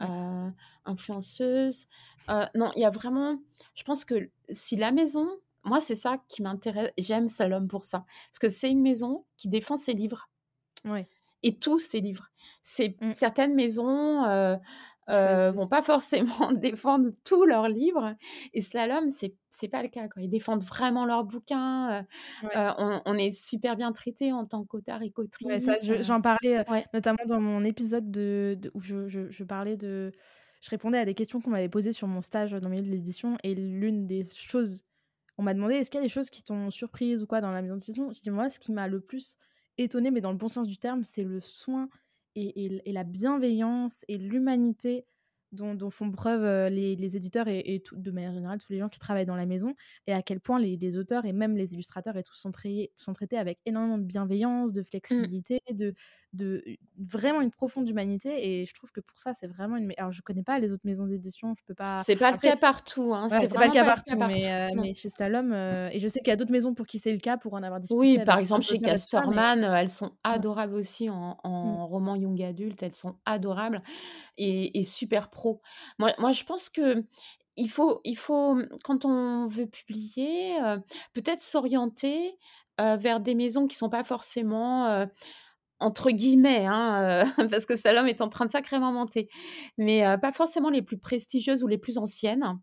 [0.00, 0.14] Mmh.
[0.48, 0.52] heu,
[0.86, 1.88] influenceuse.
[2.30, 3.40] Heu, non, il y a vraiment
[3.76, 5.28] je pense que si la maison
[5.64, 8.06] moi, c'est ça qui m'intéresse j'aime Salom pour ça.
[8.30, 10.28] Parce que c'est une maison qui défend ses livres
[10.84, 11.08] Ouais.
[11.42, 12.28] et tous ses livres.
[12.62, 13.14] C'est Mmh.
[13.14, 14.24] certaines maisons,
[15.10, 18.14] euh, vont pas forcément défendre tous leurs livres.
[18.52, 20.08] Et Slalom, c'est c'est pas le cas.
[20.08, 20.22] Quoi.
[20.22, 22.04] Ils défendent vraiment leurs bouquins.
[22.42, 25.70] on, est super bien traité en tant qu'auteur et qu'autrice.
[26.00, 30.12] J'en parlais notamment dans mon épisode de, où je, je, parlais de.
[30.60, 32.90] Je répondais à des questions qu'on m'avait posées sur mon stage dans le milieu de
[32.90, 33.36] l'édition.
[33.44, 34.84] Et l'une des choses
[35.36, 37.50] on m'a demandé est-ce qu'il y a des choses qui t'ont surprise ou quoi dans
[37.50, 39.36] la maison d'édition Je dis moi, ce qui m'a le plus
[39.78, 41.88] étonnée, mais dans le bon sens du terme, c'est le soin
[42.36, 45.06] et, la bienveillance et l'humanité
[45.54, 49.36] dont, font preuve les, éditeurs et, de manière générale tous les gens qui travaillent dans
[49.36, 49.74] la maison,
[50.06, 52.50] et à quel point les, auteurs et même les illustrateurs et tout sont,
[52.96, 54.84] sont traités avec énormément de bienveillance, de mmh.
[54.84, 55.94] flexibilité, de,
[56.32, 56.64] de
[56.98, 58.60] vraiment une profonde humanité.
[58.60, 59.92] Et je trouve que pour ça, c'est vraiment une.
[59.96, 61.98] Alors, je connais pas les autres maisons d'édition, je peux pas.
[62.04, 63.14] C'est pas le cas partout.
[63.14, 63.28] Hein.
[63.28, 66.36] c'est pas le cas partout, mais, mais, chez Slalom, et je sais qu'il y a
[66.36, 67.98] d'autres maisons pour qui c'est le cas, pour en avoir discuté.
[67.98, 72.94] Oui, par exemple chez Casterman, elles sont adorables aussi en, en roman young adulte, elles
[72.94, 73.82] sont adorables
[74.36, 75.43] et, super pro.
[75.98, 77.04] Moi, moi, je pense que
[77.56, 80.56] il faut, il faut, quand on veut publier,
[81.12, 82.36] peut-être s'orienter
[82.78, 85.06] vers des maisons qui sont pas forcément
[85.78, 89.28] entre guillemets, hein, parce que Salom est en train de sacrément monter,
[89.78, 92.58] mais pas forcément les plus prestigieuses ou les plus anciennes.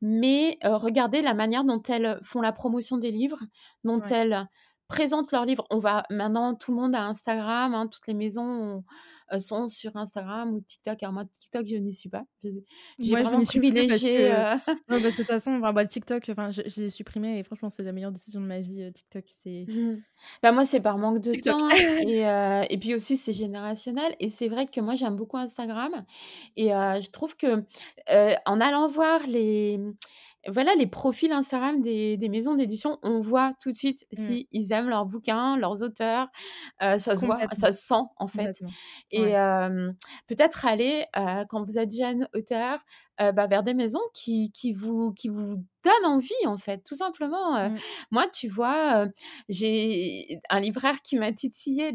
[0.00, 3.40] Mais regardez la manière dont elles font la promotion des livres,
[3.84, 4.48] dont elles
[4.88, 5.64] présentent leurs livres.
[5.70, 8.80] On va maintenant, tout le monde a Instagram, hein, toutes les maisons euh,
[9.38, 11.02] sont sur Instagram ou TikTok.
[11.02, 12.24] Alors moi, TikTok, je n'y suis pas.
[12.98, 14.30] J'ai vraiment je privilégié.
[14.30, 16.30] Parce que, euh, parce que de toute façon, enfin, bah, TikTok,
[16.66, 18.82] j'ai supprimé et franchement, c'est la meilleure décision de ma vie.
[18.82, 19.66] Euh, TikTok, c'est.
[19.68, 20.02] Mmh.
[20.42, 21.68] Bah moi, c'est par manque de temps
[22.08, 24.14] et, et puis aussi c'est générationnel.
[24.20, 26.04] Et c'est vrai que moi, j'aime beaucoup Instagram
[26.56, 27.64] et je trouve que
[28.46, 29.80] en allant voir les
[30.48, 34.16] voilà les profils Instagram des, maisons d'édition, on voit tout de suite mmh.
[34.16, 36.28] si ils aiment leurs bouquins, leurs auteurs,
[36.80, 38.60] ça se voit, ça se sent en fait.
[39.10, 39.32] Et
[40.26, 41.06] peut-être aller
[41.48, 42.78] quand vous êtes jeune auteur
[43.18, 47.68] bah, vers des maisons qui, qui, vous, qui vous donnent envie en fait, tout simplement.
[47.68, 47.76] Mmh.
[48.10, 49.06] Moi, tu vois,
[49.48, 51.92] j'ai un libraire qui m'a titillé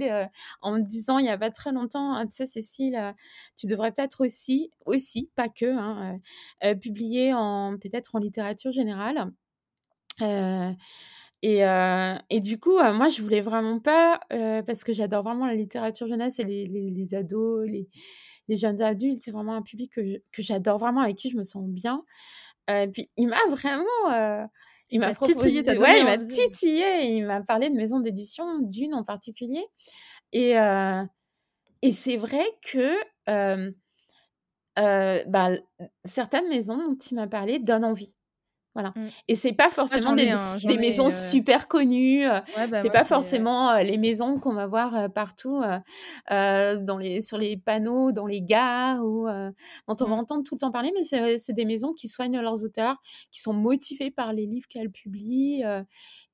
[0.61, 3.15] en me disant il y a pas très longtemps, «Ah, tu sais Cécile,
[3.55, 6.20] tu devrais peut-être aussi, aussi, pas que, hein,
[6.82, 9.32] publier en peut-être en littérature générale.
[11.41, 16.07] Et, et, du coup, moi, je voulais vraiment pas, parce que j'adore vraiment la littérature
[16.07, 17.89] jeunesse et les, les, les ados, les,
[18.50, 21.64] les jeunes adultes, c'est vraiment un public que, j'adore vraiment, avec qui je me sens
[21.66, 22.04] bien.
[22.68, 24.50] et puis, il m'a vraiment.
[24.89, 29.04] il m'a titillé, ouais, il m'a titillé, il m'a parlé de maison d'édition, d'une en
[29.04, 29.66] particulier.
[30.34, 30.56] Et,
[31.82, 32.97] et c'est vrai que
[34.76, 35.50] bah,
[36.04, 38.16] certaines maisons dont il m'a parlé donnent envie.
[38.80, 38.93] Voilà.
[38.95, 39.09] Mmh.
[39.27, 42.25] Et c'est pas forcément des, des, maisons super connues.
[42.25, 45.61] Bah, c'est pas forcément les maisons qu'on va voir partout
[46.30, 50.19] dans les, sur les panneaux, dans les gares, ou dont on va mmh.
[50.19, 50.93] entendre tout le temps parler.
[50.95, 52.95] Mais c'est des maisons qui soignent leurs auteurs,
[53.32, 55.65] qui sont motivées par les livres qu'elles publient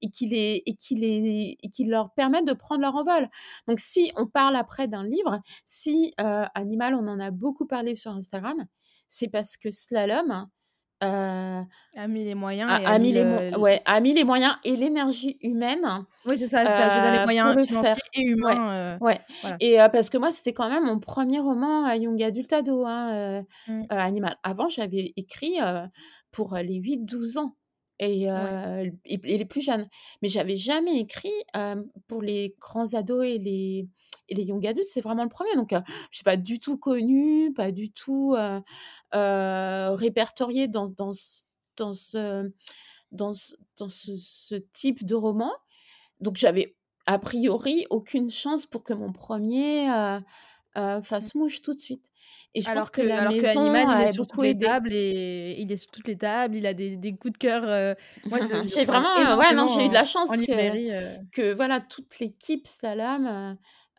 [0.03, 3.27] et, qui les, et, qui les, et qui leur permettent de prendre leur envol.
[3.67, 8.11] Donc, si on parle après d'un livre, si Animal, on en a beaucoup parlé sur
[8.11, 8.67] Instagram,
[9.07, 10.47] c'est parce que Slalom,
[11.05, 11.61] euh,
[11.95, 12.69] a mis les moyens.
[12.71, 13.23] A, mis, les,
[13.55, 16.05] ouais, a mis les moyens et l'énergie humaine.
[16.29, 18.97] Oui, c'est ça, Je donne les moyens financiers et humains.
[18.99, 19.19] Ouais.
[19.59, 23.83] Et parce que moi, c'était quand même mon premier roman Young Adult Ado, hein, mmh.
[23.89, 24.37] Animal.
[24.43, 25.57] Avant, j'avais écrit
[26.31, 27.55] pour les 8-12 ans.
[27.99, 28.27] Et,
[29.05, 29.87] et, les plus jeunes.
[30.21, 31.33] Mais j'avais jamais écrit
[32.07, 33.87] pour les grands ados et les,
[34.27, 35.55] et les young adultes, c'est vraiment le premier.
[35.55, 38.35] Donc, je ne suis pas du tout connue, pas du tout
[39.15, 41.11] répertoriée dans, dans,
[41.77, 42.51] dans, ce,
[43.11, 43.31] dans,
[43.77, 45.51] dans ce, type de roman.
[46.21, 49.87] Donc, j'avais a priori aucune chance pour que mon premier
[51.03, 52.11] fasse mouche tout de suite.
[52.53, 55.71] Et je pense que, la maison a il est sur toutes les tables et il
[55.71, 57.95] est sur toutes les tables, il a des, des coups de cœur.
[58.25, 62.67] moi, j'ai vraiment, ouais, non, j'ai eu de la chance que, que voilà toute l'équipe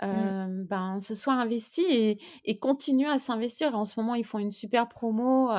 [0.03, 0.65] Mmh.
[0.65, 3.75] ben, se soit investi et, et continue à s'investir.
[3.77, 5.51] En ce moment, ils font une super promo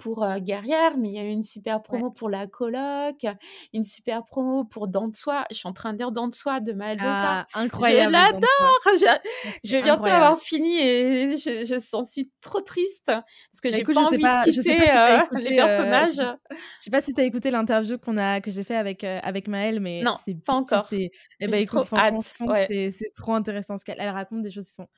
[0.00, 3.26] pour Guerrière, mais il y a une super promo pour la coloc,
[3.72, 5.44] une super promo pour Dents de soie.
[5.50, 8.14] Je suis en train de dire Dents de soie de Maëlle ah, Incroyable.
[8.14, 9.20] Je l'adore.
[9.64, 13.84] Je, vais bientôt avoir fini et je, je suis trop triste parce que bah, j'ai
[13.84, 14.78] pas envie de quitter
[15.38, 16.16] les personnages.
[16.16, 19.48] je, sais pas si tu as écouté l'interview qu'on a que j'ai fait avec avec
[19.48, 20.86] Maëlle, mais non, pas encore.
[20.92, 21.84] Et eh ben écoute,
[22.68, 24.88] c'est trop intéressant ce qu'elle raconte des choses qui sont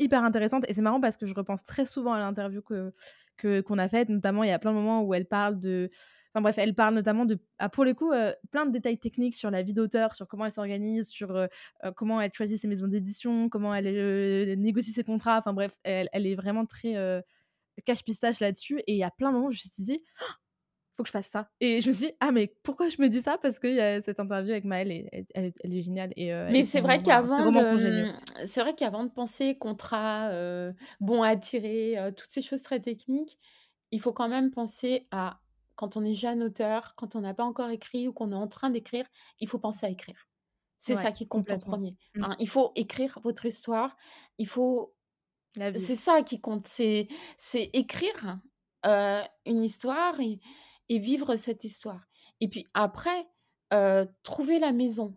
[0.00, 2.92] hyper intéressantes et c'est marrant parce que je repense très souvent à l'interview que
[3.62, 4.08] qu'on a faite.
[4.08, 5.90] Notamment, il y a plein de moments où elle parle de.
[6.32, 9.34] Enfin bref, elle parle notamment de, ah, pour le coup, euh, plein de détails techniques
[9.34, 11.48] sur la vie d'auteur, sur comment elle s'organise, sur euh,
[11.84, 15.38] euh, comment elle choisit ses maisons d'édition, comment elle négocie ses contrats.
[15.38, 16.94] Enfin bref, elle, elle, est vraiment très
[17.84, 18.80] cache pistache là-dessus.
[18.86, 20.32] Et il y a plein de moments où je me suis dit, «Oh,
[21.00, 21.48] faut que je fasse ça.
[21.60, 23.38] Et je me suis dit, ah, mais pourquoi je me dis ça?
[23.38, 26.12] Parce qu'il y a cette interview avec Maëlle, et, elle, elle, est géniale.
[26.16, 28.12] Et, euh, mais c'est vrai qu'avant de...
[28.46, 32.80] c'est vrai qu'avant de penser contrat, euh, bon à tirer, euh, toutes ces choses très
[32.80, 33.38] techniques,
[33.90, 35.40] il faut quand même penser à
[35.74, 38.48] quand on est jeune auteur, quand on n'a pas encore écrit ou qu'on est en
[38.48, 39.06] train d'écrire,
[39.40, 40.28] il faut penser à écrire.
[40.76, 41.96] C'est ça qui compte en premier.
[42.14, 42.24] Mmh.
[42.24, 42.36] Hein.
[42.38, 43.96] Il faut écrire votre histoire.
[44.38, 44.94] Il faut.
[45.54, 46.66] C'est ça qui compte.
[46.66, 47.08] C'est
[47.72, 48.38] écrire
[48.84, 50.40] une histoire et,
[50.90, 52.06] et, vivre cette histoire.
[52.40, 53.26] Et puis après,
[54.22, 55.16] trouver la maison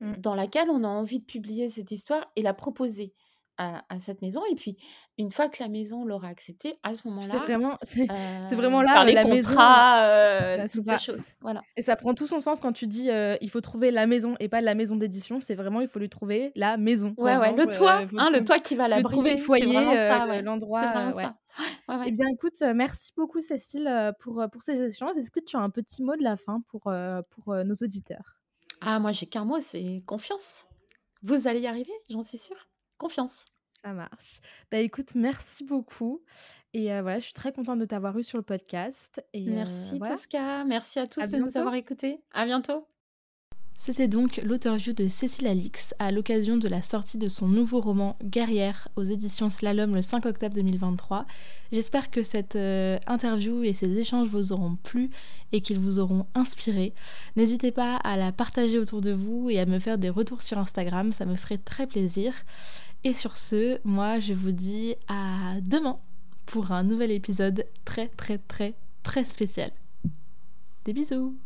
[0.00, 0.14] mmh.
[0.16, 3.14] dans laquelle on a envie de publier cette histoire et la proposer
[3.58, 4.40] à, cette maison.
[4.50, 4.76] Et puis,
[5.18, 8.82] une fois que la maison l'aura accepté, à ce moment-là, c'est vraiment, c'est, euh, vraiment
[8.82, 11.34] là les la contrats, euh, toutes ces choses.
[11.40, 11.62] Voilà.
[11.76, 14.36] Et ça prend tout son sens quand tu dis euh, il faut trouver la maison
[14.40, 15.40] et pas la maison d'édition.
[15.40, 17.14] C'est vraiment il faut lui trouver la maison.
[17.18, 21.10] Ouais, ouais, le toit, hein, le toit qui va la trouver le foyer, l'endroit.
[21.14, 21.24] Ouais.
[22.06, 25.16] Eh bien, écoute, merci beaucoup Cécile pour, pour ces échanges.
[25.16, 26.92] Est-ce que tu as un petit mot de la fin pour,
[27.30, 28.36] pour nos auditeurs?
[28.80, 30.66] Ah, moi j'ai qu'un mot, c'est confiance.
[31.24, 32.68] Vous allez y arriver, j'en suis sûre
[32.98, 33.46] confiance.
[33.82, 34.40] Ça marche.
[34.70, 36.20] Bah écoute, merci beaucoup.
[36.74, 39.24] Et voilà, je suis très contente de t'avoir eu sur le podcast.
[39.32, 42.20] Et merci Tosca, merci à tous de nous avoir écoutés.
[42.32, 42.86] À bientôt.
[43.80, 48.18] C'était donc l'auteur-view de Cécile Alix à l'occasion de la sortie de son nouveau roman
[48.24, 51.26] Guerrière aux éditions Slalom le 5 octobre 2023.
[51.70, 55.10] J'espère que cette euh, interview et ces échanges vous auront plu
[55.52, 56.92] et qu'ils vous auront inspiré.
[57.36, 60.58] N'hésitez pas à la partager autour de vous et à me faire des retours sur
[60.58, 62.34] Instagram, ça me ferait très plaisir.
[63.04, 65.98] Et sur ce, moi je vous dis à demain
[66.46, 69.70] pour un nouvel épisode très très très très spécial.
[70.84, 71.36] Des bisous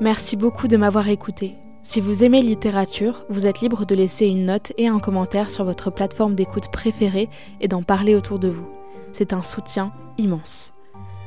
[0.00, 1.54] Merci beaucoup de m'avoir écouté.
[1.84, 5.64] Si vous aimez littérature, vous êtes libre de laisser une note et un commentaire sur
[5.64, 7.28] votre plateforme d'écoute préférée
[7.60, 8.66] et d'en parler autour de vous.
[9.12, 10.73] C'est un soutien immense.